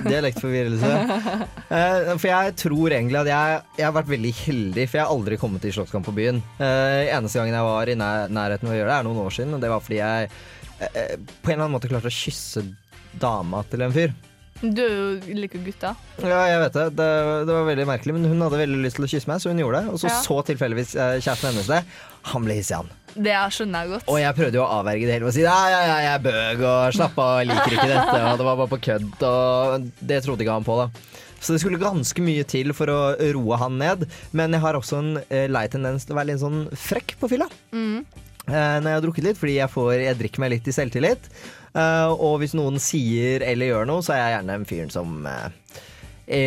[0.06, 0.94] dialektforvirrelse.
[1.76, 5.14] Eh, for jeg tror egentlig at jeg, jeg har vært veldig heldig, for jeg har
[5.16, 6.38] aldri kommet i slåsskamp på byen.
[6.62, 9.34] Eh, eneste gangen jeg var i nær, nærheten av å gjøre det, er noen år
[9.34, 12.64] siden, og det var fordi jeg eh, på en eller annen måte klarte å kysse
[13.20, 14.14] dama til en fyr.
[14.74, 15.95] Du er jo like gutter.
[16.24, 16.86] Ja, jeg vet det.
[16.97, 17.07] det.
[17.45, 19.59] Det var veldig merkelig, men hun hadde veldig lyst til å kysse meg, så hun
[19.61, 19.93] gjorde det.
[19.93, 20.20] Og så Ja.
[20.26, 21.82] så tilfeldigvis eh, kjæresten hennes det.
[22.32, 22.89] Han ble hissig, han.
[23.16, 24.07] Det skjønner jeg godt.
[24.11, 26.13] Og jeg prøvde jo å avverge det hele ved å si ja, ja, ja, jeg
[26.18, 28.18] er bøg og slapp av, liker ikke dette.
[28.32, 30.89] Og det var bare på kødd, og det trodde ikke han på, da.
[31.45, 32.99] Så det skulle ganske mye til for å
[33.38, 34.07] roe han ned.
[34.34, 37.30] Men jeg har også en eh, lei tendens til å være litt sånn frekk på
[37.36, 37.45] fylla.
[37.76, 37.99] Mm.
[38.45, 41.30] Eh, når jeg har drukket litt, fordi jeg, får, jeg drikker meg litt i selvtillit.
[41.76, 45.26] Eh, og hvis noen sier eller gjør noe, så er jeg gjerne den fyren som
[45.28, 45.82] eh,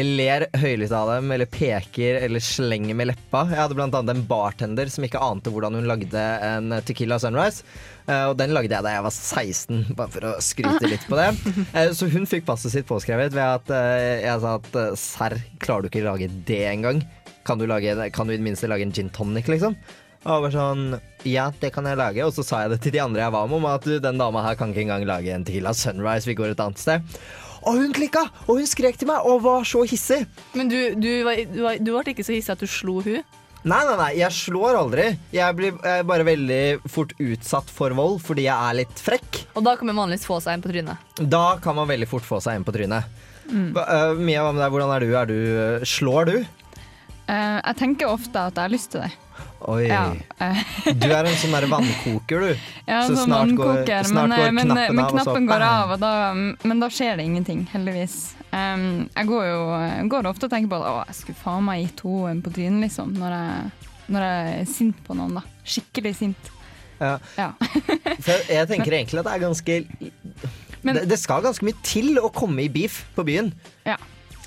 [0.08, 3.44] ler høylytt av dem, eller peker eller slenger med leppa.
[3.52, 7.62] Jeg hadde annet en bartender som ikke ante hvordan hun lagde en Tequila Sunrise.
[8.08, 11.20] Eh, og den lagde jeg da jeg var 16, bare for å skryte litt på
[11.20, 11.28] det.
[11.98, 13.72] Så hun fikk passet sitt påskrevet ved at
[14.24, 17.04] jeg sa at serr, klarer du ikke å lage det engang?
[17.46, 19.76] Kan, du lage- kan du i det minste lage en gin tonic, liksom?
[20.26, 20.86] Og var sånn
[21.28, 22.24] Ja, det kan jeg lage.
[22.26, 24.20] Og så sa jeg det til de andre jeg var med om, at du, den
[24.20, 27.18] dama her kan ikke engang lage en Tequila Sunrise, vi går et annet sted.
[27.66, 28.22] Og hun klikka!
[28.46, 30.22] Og hun skrek til meg og var så hissig.
[30.56, 33.20] Men du, du, var, du, var, du ble ikke så hissig at du slo hun?
[33.66, 35.08] Nei, nei, nei, jeg slår aldri.
[35.34, 39.40] Jeg blir jeg bare veldig fort utsatt for vold fordi jeg er litt frekk.
[39.58, 41.08] Og da kan man vanligvis få seg en på trynet.
[41.18, 43.10] Da kan man veldig fort få seg en på trynet.
[43.48, 43.72] Mm.
[43.74, 44.44] Øh, Mia?
[44.46, 45.10] Hvordan er du?
[45.18, 46.36] Er du øh, slår du?
[47.28, 49.10] Eh, jeg tenker ofte at jeg har lyst til det.
[49.68, 49.82] Oi.
[49.90, 50.04] Ja,
[50.40, 50.60] eh.
[50.98, 52.50] Du er en sånn der vannkoker, du.
[52.88, 55.64] Ja, Så sånn snart går- snart men, går eh, men, knappen men av, knappen går
[55.66, 56.12] av, da,
[56.70, 58.16] men da skjer det ingenting, heldigvis.
[58.48, 59.58] Um, jeg går jo
[60.08, 62.52] går ofte og tenker på at å, jeg skulle faen meg gitt henne en på
[62.54, 65.36] trynet, liksom, når jeg, når jeg er sint på noen.
[65.36, 65.44] da.
[65.68, 66.52] Skikkelig sint.
[66.98, 67.12] Ja.
[67.36, 67.50] Ja.
[68.24, 69.80] For jeg, jeg tenker egentlig at det er ganske
[70.88, 73.52] det, det skal ganske mye til å komme i beef på byen.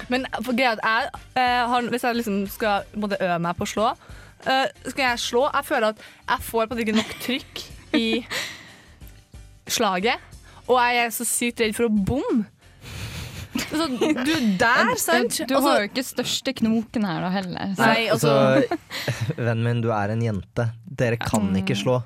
[0.09, 3.55] Men for greia er at jeg, eh, har, hvis jeg liksom skal måtte øve meg
[3.57, 3.89] på å slå,
[4.45, 5.97] eh, skal jeg slå Jeg føler at
[6.29, 8.07] jeg får på en måte ikke nok trykk i
[9.67, 10.17] slaget.
[10.67, 12.45] Og jeg er så sykt redd for å bomme.
[13.51, 15.41] Så du der, sant?
[15.49, 17.73] Du har jo ikke største knoken her da heller.
[17.75, 18.31] så- Nei, altså
[19.37, 20.69] Vennen min, du er en jente.
[20.87, 21.97] Dere kan ikke slå.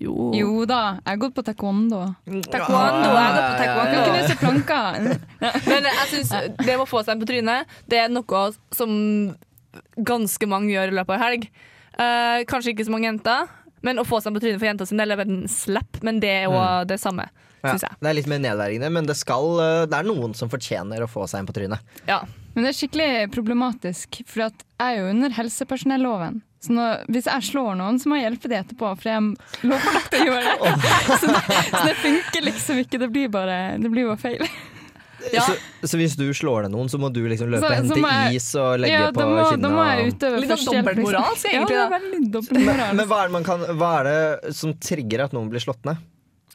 [0.00, 0.30] Jo.
[0.34, 2.00] Jo da, jeg har gått på taekwondo.
[2.26, 3.94] Taekwondo, jeg har gått på taekwondo.
[3.94, 5.18] Jeg kunne knuse planker.
[5.68, 8.44] Men jeg synes det med å få seg en på trynet, det er noe
[8.76, 8.90] som
[10.10, 11.48] ganske mange gjør i løpet av en helg.
[12.00, 13.48] Eh, kanskje ikke så mange jenter,
[13.86, 16.20] men å få seg en på trynet for jenta sin del er en slapp, men
[16.22, 16.86] det er jo Mm.
[16.88, 17.28] det samme,
[17.62, 17.92] Ja, syns jeg.
[18.00, 21.08] det er litt mer nedverdigende, men det, skal, øh, det er noen som fortjener å
[21.10, 21.80] få seg en på trynet.
[22.08, 22.22] Ja.
[22.54, 26.40] Men det er skikkelig problematisk, for at jeg er jo under helsepersonelloven.
[26.60, 29.70] Så nå, hvis jeg slår noen, så må jeg hjelpe de etterpå, for jeg er
[29.70, 30.74] lovpålagt å gjøre det.
[31.22, 31.62] så, det.
[31.70, 33.00] så det funker liksom ikke.
[33.00, 34.44] Det blir bare, det blir bare feil.
[35.20, 38.36] Så, så hvis du slår ned noen, så må du liksom løpe og hente jeg-
[38.38, 39.62] is og legge ja, på da må, kinna?
[39.68, 41.04] Da må jeg utøve Litt av førstehjelp, liksom.
[41.04, 44.54] dobbeltmoralsk, egentlig, Ja, det er Men, men hva, er det man kan, hva er det
[44.56, 46.00] som trigger at noen blir slått ned?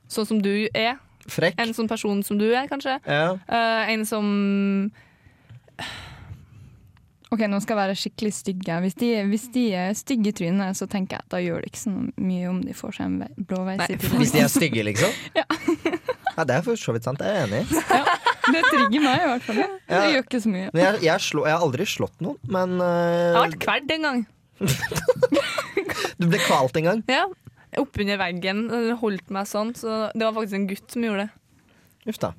[0.10, 0.98] Sånn som du er.
[1.30, 1.58] Frekk?
[1.62, 3.00] En sånn person som du er, kanskje.
[3.06, 3.36] Ja.
[3.50, 4.26] Uh, en som
[7.34, 8.68] Ok, nå skal jeg være skikkelig stygg.
[8.86, 11.72] Hvis de, hvis de er stygge i trynet, så tenker jeg at da gjør det
[11.72, 14.20] ikke så mye om de får seg en ve- blåveis i trynet.
[14.22, 15.16] Hvis de er stygge, liksom?
[16.36, 16.44] Ja.
[16.44, 17.62] Det er for så vidt sant, jeg er enig.
[17.72, 19.60] Det trigger meg i hvert fall.
[19.62, 19.68] ja.
[19.88, 20.10] Det Ja.
[20.14, 20.66] gjør ikke så mye.
[20.76, 22.86] Jeg, jeg, slå, jeg har aldri slått noen, men uh...
[22.86, 24.20] Jeg har vært kveld en gang.
[26.20, 27.02] du ble kvalt en gang.
[27.12, 27.24] Ja,
[27.80, 28.66] Oppunder veggen.
[29.02, 29.74] Holdt meg sånn.
[29.76, 31.32] Så det var faktisk en gutt som gjorde det.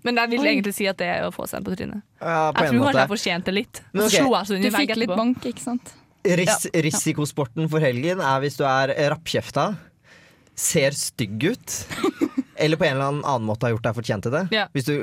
[0.07, 2.03] Men jeg vil egentlig si at det er å få seg en på trynet.
[2.21, 3.01] Ja, på jeg en tror kanskje måte.
[3.01, 3.83] jeg fortjente litt.
[3.93, 4.15] Men okay.
[4.15, 5.95] så slo jeg Du fikk litt bank, ikke sant?
[6.27, 9.69] Ris Risikosporten for helgen er hvis du er rappkjefta,
[10.57, 11.75] ser stygg ut,
[12.63, 14.43] eller på en eller annen måte har gjort deg fortjent til det.
[14.55, 14.65] Ja.
[14.75, 14.95] Hvis, du,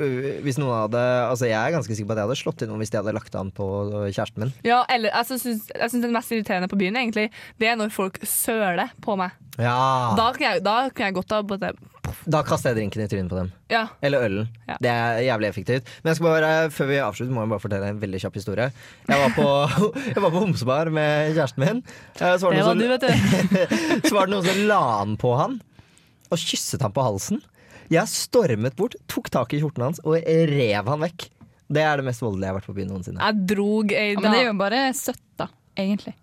[0.44, 2.82] hvis noen hadde Altså Jeg er ganske sikker på at jeg hadde slått til noen
[2.82, 3.68] hvis de hadde lagt an på
[4.08, 4.54] kjæresten min.
[4.66, 7.28] Ja, eller altså, syns, jeg syns det mest irriterende på byen egentlig
[7.60, 9.36] Det er når folk søler på meg.
[9.54, 9.78] Ja.
[10.18, 11.44] Da kan jeg, da kan jeg godt ha
[12.28, 13.48] Da kaster jeg drinken i trynet på dem.
[13.72, 13.82] Ja.
[14.04, 14.48] Eller ølen.
[14.68, 14.76] Ja.
[14.82, 15.88] Det er jævlig effektivt.
[16.02, 18.66] Men jeg skal bare, før vi avslutter, må jeg bare fortelle en veldig kjapp historie.
[19.08, 19.46] Jeg var på,
[20.14, 21.82] jeg var på homsebar med kjæresten min.
[22.20, 24.08] Eh, Så var det, Det var som, du, vet du.
[24.08, 25.60] så var det noen som la an på han
[26.32, 27.40] og kysset han på halsen.
[27.92, 31.28] Jeg stormet bort, tok tak i kjorten hans og rev han vekk.
[31.74, 33.20] Det er det mest voldelige jeg har vært på byen noensinne.
[33.24, 35.46] Jeg drog ei Ja, men det er jo bare søtt, da,
[35.78, 36.14] egentlig.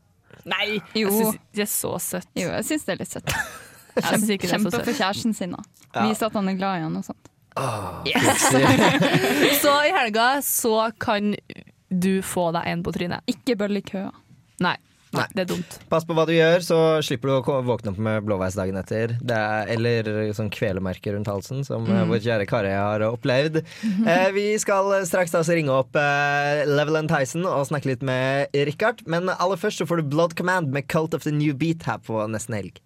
[0.49, 1.09] Nei, Jo.
[1.09, 2.29] jeg syns det er så søtt.
[2.37, 3.35] Jo, jeg syns det er litt søtt.
[3.95, 5.61] Kjempe for kjæresten sin, da.
[5.95, 6.05] Ja.
[6.07, 7.27] Vise at han er glad i han og sånt.
[9.61, 11.33] Så i helga så kan
[11.91, 13.19] du få deg en på trynet.
[13.27, 14.07] Ikke bøll i køa.
[14.63, 14.77] Nei.
[15.11, 15.25] Nei.
[15.35, 15.73] Det er dumt.
[15.91, 19.17] Pass på hva du gjør, så slipper du å våkne opp med blåveis dagen etter.
[19.19, 22.13] Det er, eller sånn kvelemerke rundt halsen, som eh, Mm.
[22.13, 23.59] vår kjære Kari har opplevd.
[24.07, 29.03] Eh, vi skal straks da ringe opp eh, Leveland Tyson og snakke litt med Richard.
[29.05, 31.99] Men aller først så får du Blood Command med Cult of the New Beat her
[31.99, 32.79] på nesten helg.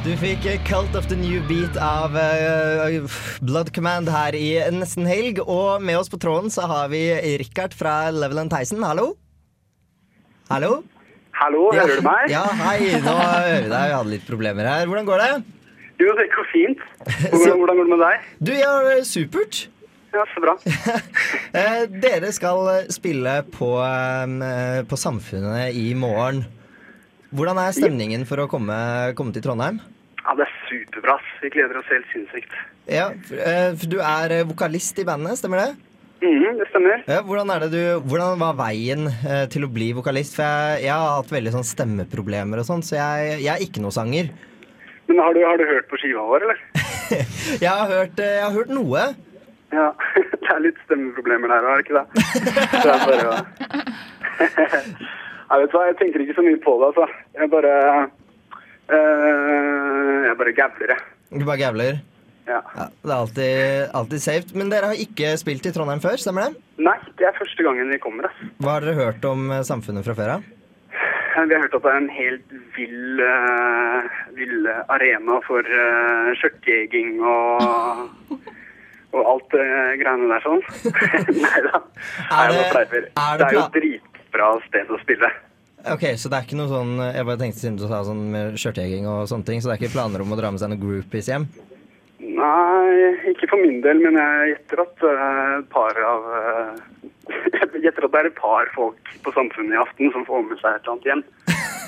[0.00, 3.02] Du fikk eh, Cult of the New Beat av eh,
[3.44, 5.42] Blood Command her i nesten helg.
[5.44, 7.02] Og med oss på tråden så har vi
[7.40, 8.80] Richard fra Leveland Tyson.
[8.86, 9.10] Hallo?
[10.48, 10.78] Hallo?
[11.36, 12.32] Hallo, Ja, hører du meg?
[12.32, 12.78] Ja, hei.
[13.04, 13.84] Nå hører vi deg.
[13.90, 14.86] Vi hadde litt problemer her.
[14.88, 15.28] Hvordan går det?
[16.00, 16.80] Jo, det går fint.
[17.04, 18.30] Hvordan, hvordan går det med deg?
[18.40, 19.60] Du, jeg har det supert.
[20.16, 20.56] Ja, så bra.
[21.50, 26.44] Eh, dere skal spille på, eh, på Samfunnet i morgen.
[27.30, 28.76] Hvordan er stemningen for å komme,
[29.18, 29.78] komme til Trondheim?
[30.24, 31.14] Ja, det er superbra.
[31.42, 32.56] Vi gleder oss helt sinnssykt.
[32.90, 35.70] Ja, for, eh, Du er eh, vokalist i bandet, stemmer det?
[36.20, 37.04] Mhm, det stemmer.
[37.08, 40.34] Ja, hvordan, er det du, hvordan var veien eh, til å bli vokalist?
[40.36, 43.80] For jeg, jeg har hatt veldig sånn stemmeproblemer og sånn, så jeg, jeg er ikke
[43.80, 44.28] noe sanger.
[45.08, 46.58] Men har du, har du hørt på skiva vår, eller?
[47.64, 49.00] Jeg har hørt, jeg har hørt noe.
[49.74, 52.06] Ja, det er litt stemmeproblemer der, er det ikke det?
[52.84, 53.34] det er bare...
[55.50, 57.06] Jeg vet hva, jeg tenker ikke så mye på det, altså.
[57.40, 57.74] Jeg bare...
[58.90, 61.00] eh, jeg bare gavler, jeg.
[61.40, 61.98] Du bare gavler.
[62.50, 62.60] Ja.
[62.74, 64.54] Ja, det er alltid, alltid safe.
[64.58, 66.62] Men dere har ikke spilt i Trondheim før, stemmer det?
[66.82, 68.40] Nei, det er første gangen vi kommer, ass.
[68.62, 70.48] Hva har dere hørt om eh, samfunnet fra før av?
[71.40, 77.20] Vi har hørt at det er en helt vill, uh, vill arena for uh, skjørtjeging
[77.22, 78.34] og,
[79.14, 79.68] og alt det
[80.02, 80.60] greiene der sånn.
[81.44, 81.80] Nei da.
[82.34, 83.70] Er det- er det, er Det det er jo pla-
[84.40, 85.30] dritbra sted å spille.
[85.90, 88.56] Ok, Så det er ikke noe sånn Jeg bare tenkte siden du sa sånn med
[88.60, 90.82] skjørtjeging og sånne ting, så det er ikke planer om å dra med seg noen
[90.82, 91.46] groupies hjem?
[92.20, 96.82] Nei, ikke for min del, men jeg gjetter at eh, et par av eh,
[97.72, 100.60] Jeg gjetter at det er et par folk på Samfunnet i aften som får med
[100.60, 101.24] seg et eller annet hjem.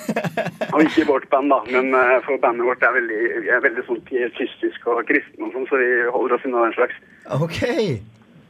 [0.73, 4.01] Og ikke vårt band, da, men eh, for bandet vårt er veldig, er veldig sånn
[4.09, 6.97] pietistiske og kristen og sånn, så vi holder oss unna den slags.
[7.37, 7.61] Ok,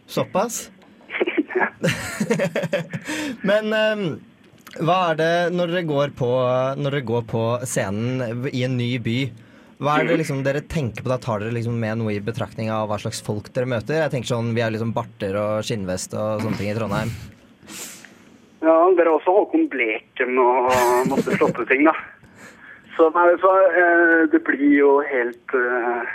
[0.06, 0.68] såpass.
[3.48, 4.04] Men um,
[4.80, 6.28] hva er det når dere, går på,
[6.80, 9.18] når dere går på scenen i en ny by?
[9.82, 11.18] Hva er det liksom dere tenker på da?
[11.20, 13.98] Tar dere liksom med noe i betraktning av hva slags folk dere møter?
[13.98, 17.12] Jeg tenker sånn, Vi har liksom barter og skinnvest og sånne ting i Trondheim.
[18.62, 20.70] Ja, dere har også Håkon Bleken og
[21.10, 21.96] masse flotte ting, da.
[22.94, 26.12] Så nei, så eh, det blir jo helt eh,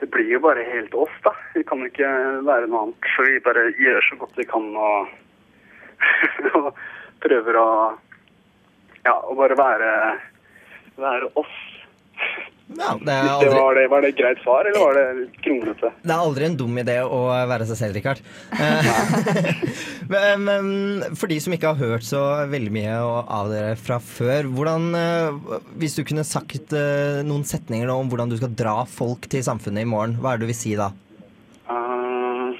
[0.00, 1.32] Det blir jo bare helt oss, da.
[1.54, 2.08] Vi kan jo ikke
[2.44, 3.08] være noe annet.
[3.14, 5.14] Så vi bare gjør så godt vi kan og,
[6.60, 6.68] og
[7.24, 7.68] prøver å
[9.06, 9.90] Ja, å bare være,
[10.98, 11.58] være oss.
[12.66, 15.26] Ja, det er Det aldri, var, det, var det et greit svar, eller var det
[15.44, 15.90] kronglete?
[16.02, 18.18] det er aldri en dum idé å være seg selv, Rikard.
[18.66, 24.00] Eh, men, men for de som ikke har hørt så veldig mye av dere fra
[24.02, 28.76] før, hvordan, eh, hvis du kunne sagt eh, noen setninger om hvordan du skal dra
[28.90, 30.90] folk til samfunnet i morgen, hva er det du vil si da?
[31.70, 32.50] Eh,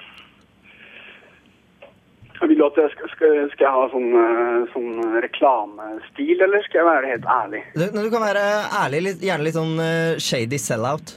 [2.45, 6.82] vil du at jeg skal, skal, skal jeg ha sånn, eh, sånn reklamestil, eller skal
[6.82, 7.62] jeg være helt ærlig?
[7.74, 8.45] Du, du kan være
[8.82, 11.16] ærlig, litt, gjerne litt sånn uh, shady sellout.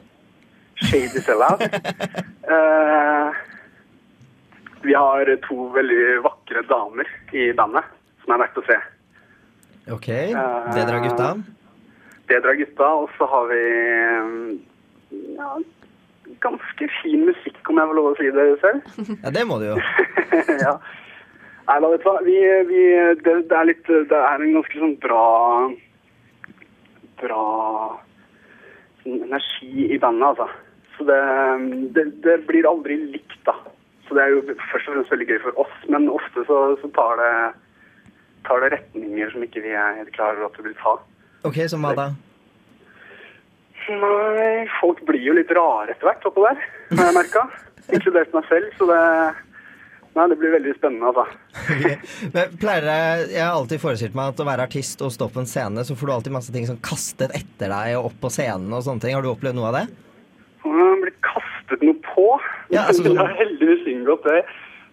[0.79, 1.65] Shady sellout.
[2.47, 3.35] uh,
[4.87, 8.77] vi har to veldig vakre damer i bandet som er verdt å se.
[9.89, 11.33] Ok, det drar gutta.
[12.29, 14.33] Det drar gutta, og så har vi eh,
[15.39, 15.49] ja,
[16.43, 18.99] ganske fin musikk, om jeg får lov å si det selv.
[19.23, 19.79] Ja, det må du jo.
[20.65, 20.75] ja.
[21.69, 22.19] Nei, da vet du hva.
[22.25, 22.83] Vi, vi,
[23.21, 25.25] det, det, er litt, det er en ganske sånn bra
[27.19, 27.43] Bra
[29.03, 30.47] sånn energi i bandet, altså.
[30.95, 31.19] Så det,
[31.95, 33.53] det, det blir aldri likt, da.
[34.07, 36.89] Så det er jo først og fremst veldig gøy for oss, men ofte så, så
[36.95, 38.15] tar, det,
[38.47, 40.95] tar det retninger som ikke vi er helt klar over at det vil ta.
[41.45, 42.07] Ok, som hva da?
[43.89, 46.65] Nei, folk blir jo litt rare etter hvert oppå der,
[46.95, 47.45] har jeg merka.
[47.93, 49.03] Inkludert meg selv, så det
[50.19, 51.25] Nei, det blir veldig spennende, altså.
[52.33, 52.87] Men pleier
[53.31, 55.95] Jeg har alltid forestilt meg at å være artist og stå på en scene, så
[55.95, 59.05] får du alltid masse ting som kastet etter deg og opp på scenen og sånne
[59.05, 59.15] ting.
[59.15, 59.85] Har du opplevd noe av det?
[60.65, 62.25] Jeg har blitt kastet noe på.
[62.73, 64.41] Ja, altså sånn- det har heldigvis unngått det.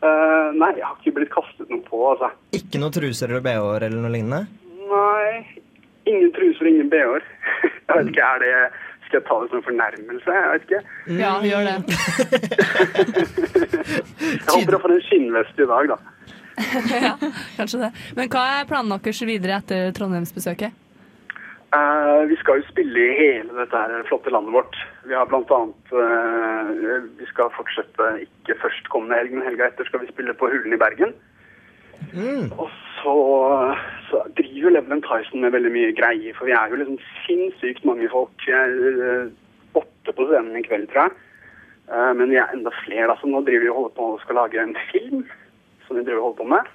[0.05, 2.31] Uh, nei, jeg har ikke blitt kastet noe på, altså.
[2.55, 4.45] Ikke noe truser eller bh-er eller noe lignende?
[4.87, 5.59] Nei,
[6.07, 7.25] ingen truser, ingen bh-er.
[7.87, 8.55] Jeg vet ikke, er det
[9.07, 10.37] Skal jeg ta det som en fornærmelse?
[10.37, 10.83] Jeg vet ikke.
[11.21, 11.77] Ja, gjør det.
[14.27, 15.97] Jeg håper jeg får en skinnvest i dag, da.
[17.07, 17.13] ja,
[17.59, 17.91] kanskje det.
[18.17, 20.83] Men hva er planene deres videre etter Trondheimsbesøket?
[21.77, 24.77] Uh, vi skal jo spille i hele dette her flotte landet vårt.
[25.05, 25.43] Vi har bl.a.
[25.43, 30.35] annet eh, Vi skal fortsette ikke først kommende helg, men helga etter skal vi spille
[30.39, 31.13] på Hulen i Bergen.
[32.57, 32.69] Og
[33.03, 33.15] så,
[34.11, 38.09] så driver jo Tyson med veldig mye greier, for vi er jo liksom sinnssykt mange
[38.13, 38.35] folk.
[38.47, 38.73] Vi er
[39.07, 39.35] eh,
[39.79, 41.19] åtte på scenen i kveld, tror jeg.
[41.91, 44.41] Eh, men vi er enda flere, da, nå driver vi og holder på og skal
[44.43, 45.23] lage en film
[45.87, 46.75] som vi driver og holder på med.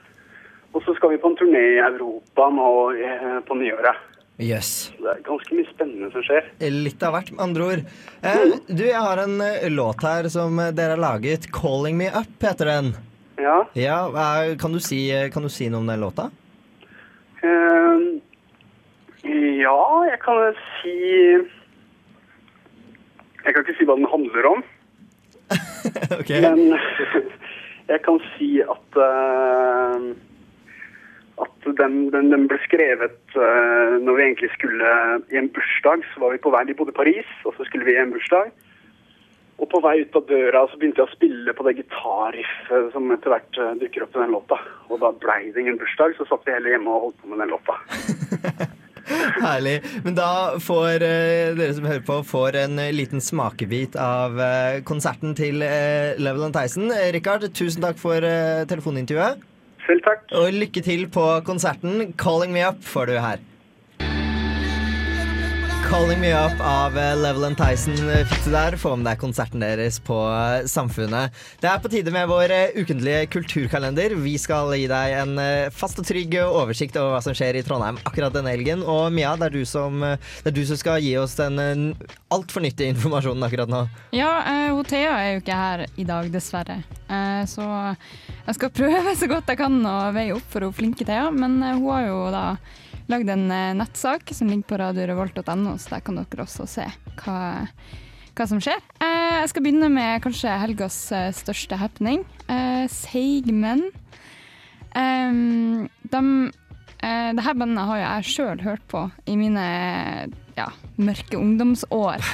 [0.72, 4.08] Og så skal vi på en turné i Europa nå eh, på nyåret.
[4.42, 4.90] Yes.
[4.98, 6.48] Det er ganske mye spennende som skjer.
[6.74, 7.84] Litt av hvert, med andre ord.
[8.24, 9.38] Eh, du, jeg har en
[9.76, 11.52] låt her som dere har laget.
[11.52, 12.94] 'Calling Me Up' heter den.
[13.42, 13.58] Ja.
[13.74, 13.98] Ja,
[14.62, 16.30] kan, du si, kan du si noe om den låta?
[17.42, 17.98] Eh,
[19.62, 19.78] ja,
[20.10, 20.98] jeg kan si
[23.42, 24.64] Jeg kan ikke si hva den handler om.
[26.46, 26.60] Men
[27.92, 30.12] jeg kan si at uh,
[31.42, 34.92] at den, den, den ble skrevet uh, når vi egentlig skulle
[35.34, 36.06] i en bursdag.
[36.14, 38.14] Så var vi på vei, de bodde i Paris, og så skulle vi i en
[38.14, 38.54] bursdag.
[39.62, 43.12] Og på vei ut av døra så begynte jeg å spille på det gitarriffet som
[43.14, 44.58] etter hvert eh, dukker opp i den låta.
[44.90, 47.44] Og da blei det ingen bursdag, så satt vi heller hjemme og holdt på med
[47.44, 47.78] den låta.
[49.42, 49.82] Herlig.
[50.06, 50.32] Men da
[50.62, 54.40] får eh, dere som hører på, får en eh, liten smakebit av
[54.88, 56.92] konserten til eh, Level and Tyson.
[57.16, 58.26] Rikard, tusen takk for
[58.72, 59.48] telefonintervjuet.
[59.86, 60.28] Selv takk.
[60.38, 62.14] Og lykke til på konserten.
[62.18, 63.42] 'Calling Me Up' får du her.
[65.92, 68.76] 'Calling Me Up' av eh, Level and Tyson eh, fikk du der.
[68.80, 71.36] Få med deg konserten deres på eh, Samfunnet.
[71.60, 74.16] Det er på tide med vår ukentlige kulturkalender.
[74.24, 75.42] Vi skal gi deg en
[75.76, 78.86] fast og trygg oversikt over hva som skjer i Trondheim akkurat denne helgen.
[78.88, 81.60] Og Mia, det er du som, er du som skal gi oss den
[82.32, 83.82] altfor nyttige informasjonen akkurat nå.
[84.16, 84.32] Ja,
[84.72, 86.78] uh, Thea er jo ikke her i dag, dessverre.
[87.12, 87.68] Uh, så
[88.46, 91.28] jeg skal prøve så godt jeg kan å veie opp for hun flinke Thea.
[91.36, 92.46] Men hun har jo da
[93.12, 96.86] lagd en eh, nettsak som ligger på radiorevolt.no, så der kan dere også se
[97.22, 97.40] hva,
[98.38, 98.80] hva som skjer.
[99.04, 102.26] Eh, jeg skal begynne med kanskje helgas eh, største happening.
[102.92, 103.86] Seigmenn.
[104.92, 106.22] De,
[107.00, 109.66] det her bandet har jo jeg sjøl hørt på i mine
[110.58, 110.66] ja,
[111.00, 112.26] mørke ungdomsår.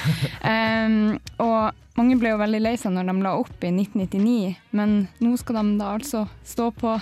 [1.46, 5.36] og mange ble jo veldig lei seg når de la opp i 1999, men nå
[5.38, 6.96] skal de da altså stå på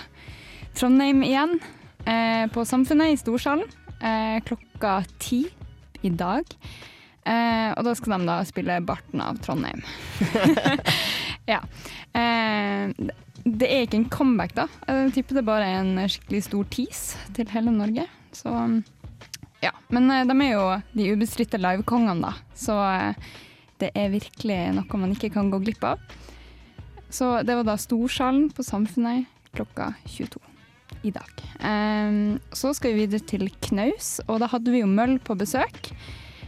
[0.77, 1.57] Trondheim igjen,
[2.07, 3.67] eh, på Samfunnet i Storsalen,
[3.99, 5.43] eh, klokka ti
[6.01, 6.47] i dag.
[7.27, 9.83] Eh, og da skal de da spille Barten av Trondheim.
[11.53, 11.59] ja.
[12.15, 12.93] Eh,
[13.47, 14.67] det er ikke en comeback, da.
[14.87, 18.07] Jeg tipper det bare er en skikkelig stor tease til hele Norge.
[18.35, 18.53] Så
[19.63, 19.73] ja.
[19.93, 22.33] Men eh, de er jo de ubestridte livekongene, da.
[22.57, 23.31] Så eh,
[23.81, 26.03] det er virkelig noe man ikke kan gå glipp av.
[27.09, 30.56] Så det var da Storsalen på Samfunnet klokka 22
[31.05, 31.43] i dag.
[31.61, 35.91] Um, så skal vi videre til Knaus, og da hadde vi jo Møll på besøk.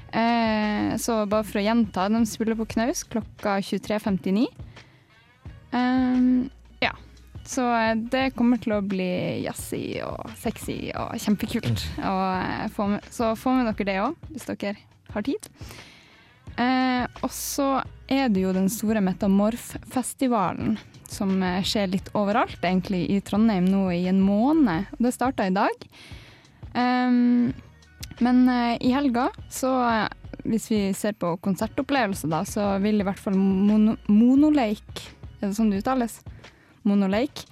[0.09, 4.47] Uh, så bare for å gjenta, de spiller på Knaus klokka 23.59.
[5.71, 6.49] Um,
[6.81, 6.95] ja.
[7.49, 9.09] Så eh, det kommer til å bli
[9.45, 11.85] jazzy og sexy og kjempekult.
[11.97, 14.75] Og, eh, få med, så få med dere det òg, hvis dere
[15.13, 15.49] har tid.
[16.59, 17.67] Uh, og så
[18.11, 20.75] er det jo den store Metamorf-festivalen
[21.11, 24.89] som eh, skjer litt overalt, egentlig, i Trondheim nå i en måned.
[24.97, 25.87] Det starta i dag.
[26.73, 27.51] Um,
[28.19, 30.07] men eh, i helga, så eh,
[30.43, 35.05] hvis vi ser på konsertopplevelser, da, så vil i hvert fall mono, Monoleik,
[35.39, 36.19] er det sånn det uttales?
[36.87, 37.45] Monoleik,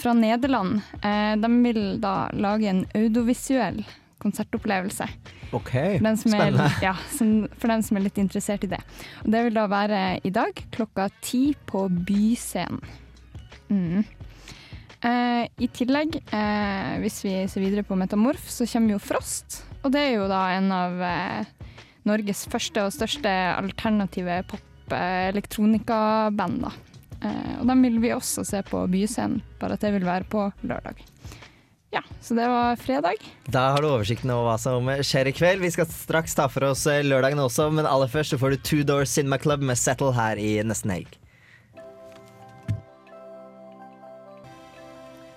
[0.00, 0.80] fra Nederland.
[1.02, 3.82] Eh, de vil da lage en audiovisuell
[4.22, 5.06] konsertopplevelse.
[5.52, 8.80] Ok, For den, som er, ja, som, for den som er litt interessert i det.
[9.24, 12.80] Og det vil da være i dag klokka ti på Byscenen.
[13.72, 14.04] Mm.
[15.02, 19.48] Eh, I tillegg, eh, hvis vi ser videre på Metamorf, så kommer jo Frost.
[19.82, 21.44] Og det er jo da en av eh,
[22.06, 26.56] Norges første og største alternative pop-elektronikaband.
[26.68, 26.72] da.
[27.22, 30.40] Eh, og dem vil vi også se på Byscenen, bare at det vil være på
[30.62, 30.96] lørdag.
[31.92, 33.20] Ja, så det var fredag.
[33.52, 35.60] Da har du oversikten over hva som skjer i kveld.
[35.60, 38.62] Vi skal straks ta for oss eh, lørdagen også, men aller først så får du
[38.64, 41.18] Two Door Cinema Club med Settle her i nesten helg.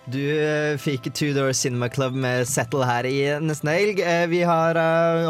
[0.05, 3.99] Du eh, fikk Two Door Cinema Club med Settle her i nesten helg.
[3.99, 4.79] Eh, Vi har,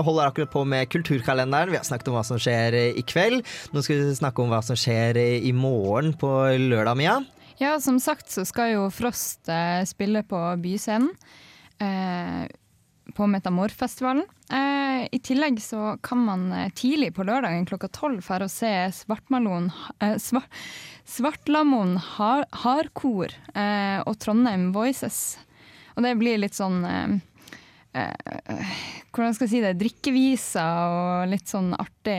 [0.06, 1.74] holder akkurat på med kulturkalenderen.
[1.74, 3.42] Vi har snakket om hva som skjer i kveld.
[3.74, 6.36] Nå skal vi snakke om hva som skjer i morgen på
[6.68, 7.18] lørdag, Mia.
[7.58, 11.12] Ja, som sagt så skal jo Frost eh, spille på Byscenen.
[11.80, 12.46] Eh,
[13.16, 14.26] på Metamorfestivalen.
[14.52, 18.72] Eh, i tillegg så kan man eh, tidlig på lørdagen klokka tolv for å se
[18.94, 19.70] Svartmalon
[20.04, 20.52] eh, svart,
[21.08, 22.46] Svartlamoen har,
[23.54, 25.38] eh, og Trondheim Voices.
[25.96, 27.16] Og det blir litt sånn eh,
[27.96, 29.78] Hvordan skal jeg si det?
[29.80, 32.18] Drikkeviser og litt sånn artig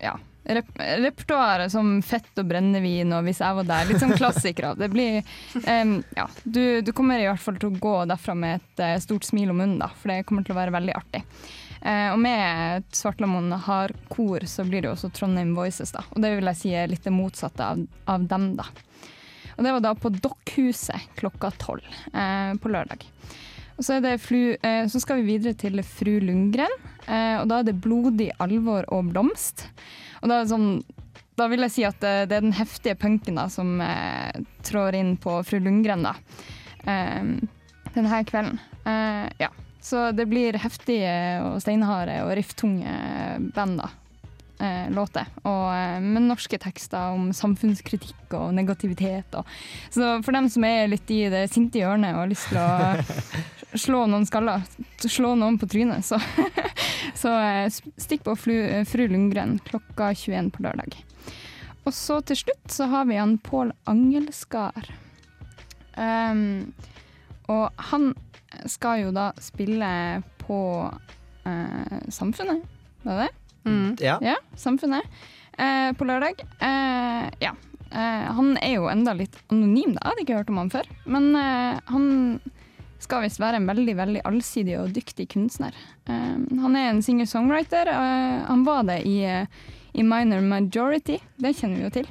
[0.00, 0.14] Ja.
[0.44, 3.86] Rep repertoaret som fett og brennevin og Hvis jeg var der.
[3.88, 4.74] Litt sånn klassikere.
[4.76, 5.22] Det blir
[5.64, 8.98] um, Ja, du, du kommer i hvert fall til å gå derfra med et uh,
[9.00, 11.22] stort smil om munnen, da, for det kommer til å være veldig artig.
[11.80, 16.04] Uh, og med Svartlamoen har kor, så blir det jo også Trondheim Voices, da.
[16.12, 18.68] Og det vil jeg si er litt det motsatte av, av dem, da.
[19.54, 23.04] Og det var da på Dokkhuset klokka tolv eh, på lørdag.
[23.78, 24.56] Og så, flu,
[24.90, 26.74] så skal vi videre til Fru Lundgren,
[27.06, 29.64] og da er det Blodig alvor og blomst.
[30.24, 30.78] Og da, sånn,
[31.36, 34.32] da vil jeg si at det, det er den heftige punken da, som eh,
[34.64, 36.14] trår inn på Fru Lundgren da,
[36.88, 37.34] eh,
[37.92, 38.56] denne kvelden.
[38.88, 39.52] Eh, ja.
[39.84, 41.12] Så det blir heftige
[41.44, 42.94] og steinharde og rifftunge
[43.52, 43.90] band da.
[44.58, 49.34] Eh, låter, og, eh, med norske tekster om samfunnskritikk og negativitet.
[49.34, 49.48] Og.
[49.90, 53.34] Så for dem som er litt i det sinte hjørnet og har lyst til å
[53.84, 54.62] slå noen skaller,
[55.02, 56.20] slå noen på trynet, så,
[57.22, 57.66] så eh,
[57.98, 58.54] stikk på flu,
[58.86, 61.00] Fru Lundgren klokka 21 på lørdag.
[61.84, 64.86] Og så til slutt så har vi han Pål Angelskar.
[65.98, 66.72] Um,
[67.50, 68.12] og han
[68.70, 69.90] skal jo da spille
[70.40, 70.60] på
[71.42, 72.62] eh, Samfunnet,
[73.02, 73.43] var det det?
[74.00, 74.18] Ja.
[74.56, 75.02] Samfunnet.
[75.58, 76.40] Eh, på lørdag.
[76.60, 77.52] Eh, ja.
[77.94, 80.00] Eh, han er jo enda litt anonym, da.
[80.02, 80.88] Jeg hadde ikke hørt om han før.
[81.06, 82.06] Men eh, han
[83.04, 85.74] skal visst være en veldig veldig allsidig og dyktig kunstner.
[86.08, 87.90] Eh, han er en singer-songwriter.
[87.92, 89.18] eh, han var det i,
[89.94, 92.08] i Minor Majority, det kjenner vi jo til.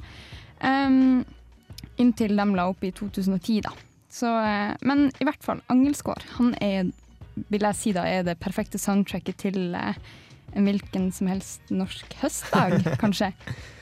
[1.99, 3.72] Inntil de la opp i 2010, da.
[4.14, 4.30] Så,
[4.86, 6.91] men i hvert fall, Angelskår, han er,
[7.49, 9.74] vil jeg si da, er det perfekte soundtracket til
[10.54, 13.34] en hvilken som helst norsk høstdag, kanskje.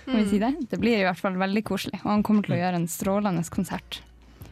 [0.07, 0.53] Må vi si det?
[0.71, 3.43] Det blir i hvert fall veldig koselig, og han kommer til å gjøre en strålende
[3.53, 4.01] konsert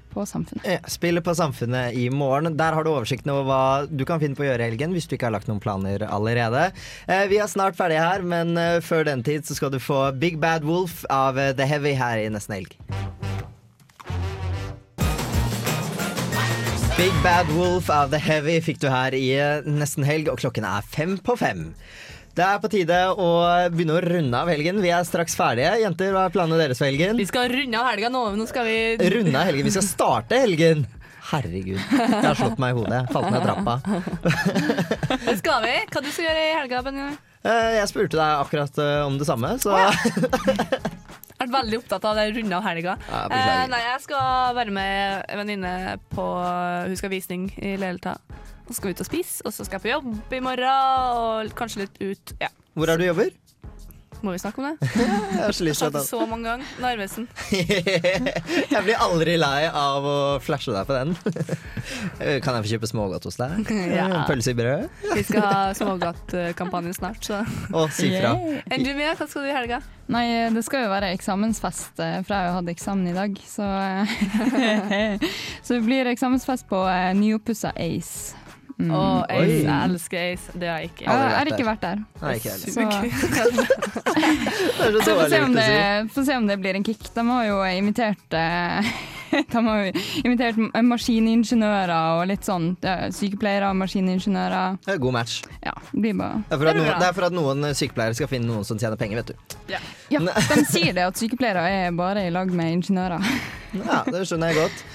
[0.09, 0.65] på Samfunnet.
[0.65, 2.57] Ja, spille på Samfunnet i morgen.
[2.57, 5.09] Der har du oversikten over hva du kan finne på å gjøre i helgen, hvis
[5.09, 6.69] du ikke har lagt noen planer allerede.
[7.07, 10.07] Eh, vi er snart ferdige her, men eh, før den tid så skal du få
[10.19, 12.75] Big Bad Wolf av eh, The Heavy her i nesten helg.
[16.99, 19.29] Big Bad Wolf of The Heavy fikk du her i
[19.63, 21.69] nesten helg, og klokken er fem på fem.
[22.35, 23.27] Det er på tide å
[23.71, 24.81] begynne å runde av helgen.
[24.83, 25.71] Vi er straks ferdige.
[25.79, 27.15] Jenter, hva er planene deres for helgen?
[27.19, 28.25] Vi skal runde av helga nå.
[28.35, 28.75] Nå skal vi
[29.15, 29.67] Runde av helgen.
[29.69, 30.83] Vi skal starte helgen.
[31.31, 31.79] Herregud.
[31.79, 33.01] Jeg har slått meg i hodet.
[33.15, 33.79] Falt ned trappa.
[35.23, 35.75] Det skal vi.
[35.93, 37.17] Hva du skal gjøre i helga, Benjamin?
[37.47, 39.93] Eh, Jeg spurte deg akkurat eh, om det samme, så Jeg
[41.45, 42.95] er veldig opptatt av det runde av helga.
[43.09, 45.73] Ja, eh, nei, jeg skal være med en venninne
[46.13, 46.25] på
[46.89, 48.17] Hun skal visning i Lelta.
[48.67, 51.53] Så skal vi ut og spise, og så skal jeg på jobb i morgen, og
[51.57, 52.35] kanskje litt ut.
[52.41, 52.51] Ja.
[52.77, 53.31] Hvor er du jobber?
[54.21, 54.89] Må vi snakke om det?
[54.99, 56.71] Jeg har så lyst til det så mange ganger.
[56.83, 57.27] Narvesen.
[58.73, 61.13] Jeg blir aldri lei av å flashe deg på den.
[62.43, 63.71] Kan jeg få kjøpe smågodt hos deg?
[63.93, 64.25] Ja.
[64.27, 64.89] Pølse i brød?
[65.13, 68.33] Vi skal ha smågodtkampanje snart, så Å, si fra.
[68.35, 69.79] Du, hva skal du i helga?
[70.09, 73.35] Nei, det skal jo være eksamensfest, eh, for jeg har jo hatt eksamen i dag.
[73.45, 73.65] Så,
[75.61, 78.48] så det blir eksamensfest på eh, nyoppussa Ace.
[78.79, 78.91] Mm.
[78.95, 79.43] Å, Ace.
[79.43, 79.55] Oi.
[79.59, 80.53] Jeg elsker Ace.
[80.55, 81.03] Det har jeg ikke.
[81.03, 82.03] Jeg har ikke vært der.
[82.21, 82.69] Nei, ikke heller.
[84.79, 87.09] Så, dårlig se, om det- se om det blir en kick.
[87.13, 88.87] De har jo invitert eh,
[89.51, 89.91] De har jo
[90.23, 90.57] invitert
[90.87, 92.71] maskiningeniører og litt sånn
[93.13, 94.79] sykepleiere og maskiningeniører.
[94.85, 95.41] Det er God match.
[95.61, 98.47] Ja, det blir bare Det er, noen, det er for at noen sykepleiere skal finne
[98.49, 99.75] noen som tjener penger, vet du.
[99.75, 99.83] Ja,
[100.23, 103.27] de sier det at sykepleiere er bare i lag med ingeniører.
[103.83, 104.87] Ja, det skjønner jeg godt.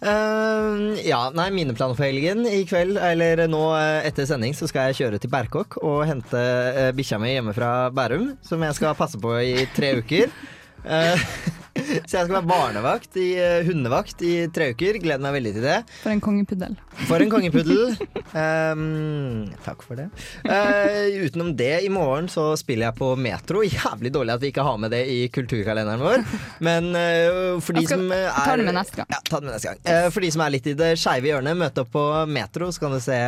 [0.00, 4.68] Eh, ja, nei, mine planer for helgen i kveld, eller nå eh, etter sending, så
[4.70, 8.78] skal jeg kjøre til Berkåk og hente uh, bikkja mi hjemme fra Bærum, som jeg
[8.78, 10.32] skal passe på i tre uker.
[10.80, 11.22] Eh,
[12.08, 14.98] så jeg skal være barnevakt, i, uh, hundevakt, i tre uker.
[15.02, 15.76] Gleder meg veldig til det.
[16.02, 16.76] For en kongepuddel.
[17.08, 17.94] For en kongepuddel.
[18.34, 20.08] Um, takk for det.
[20.44, 23.62] Uh, utenom det, i morgen så spiller jeg på Metro.
[23.66, 26.24] Jævlig dårlig at vi ikke har med det i kulturkalenderen vår.
[26.66, 29.10] Men uh, for de som er ta det med neste gang.
[29.14, 30.10] Ja, ta det med neste gang.
[30.10, 32.96] For de som er litt i det skeive hjørnet, møte opp på Metro, så kan
[32.96, 33.20] du se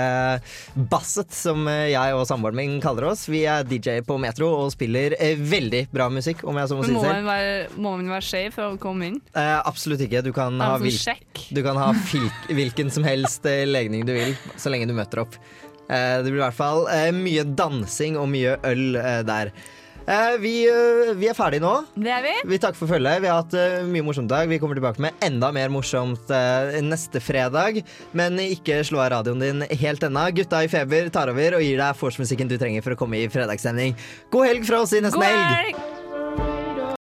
[0.90, 3.26] Basset, som jeg og samboeren min kaller oss.
[3.30, 6.94] Vi er DJ på Metro og spiller veldig bra musikk, om jeg så må si
[6.96, 7.78] det selv.
[7.78, 9.18] må man være skeiv for å komme inn?
[9.36, 10.24] Eh, absolutt ikke.
[10.24, 10.96] Du kan ha, hvil
[11.52, 11.92] du kan ha
[12.58, 15.38] hvilken som helst eh, legning du vil, så lenge du møter opp.
[15.92, 19.52] Eh, det blir i hvert fall eh, mye dansing og mye øl eh, der.
[20.02, 20.52] Eh, vi,
[21.14, 21.74] vi er ferdige nå.
[21.94, 22.32] Det er vi.
[22.50, 23.20] Vi takker for følget.
[23.22, 24.50] Vi har hatt mye morsomt dag.
[24.50, 26.32] Vi kommer tilbake med enda mer morsomt
[26.82, 27.84] neste fredag.
[28.18, 30.26] Men ikke slå av radioen din helt ennå.
[30.34, 33.30] Gutta i feber tar over og gir deg vorspiel-musikken du trenger for å komme i
[33.30, 33.94] fredagsstemning.
[34.34, 35.91] God helg fra oss i nesten helg!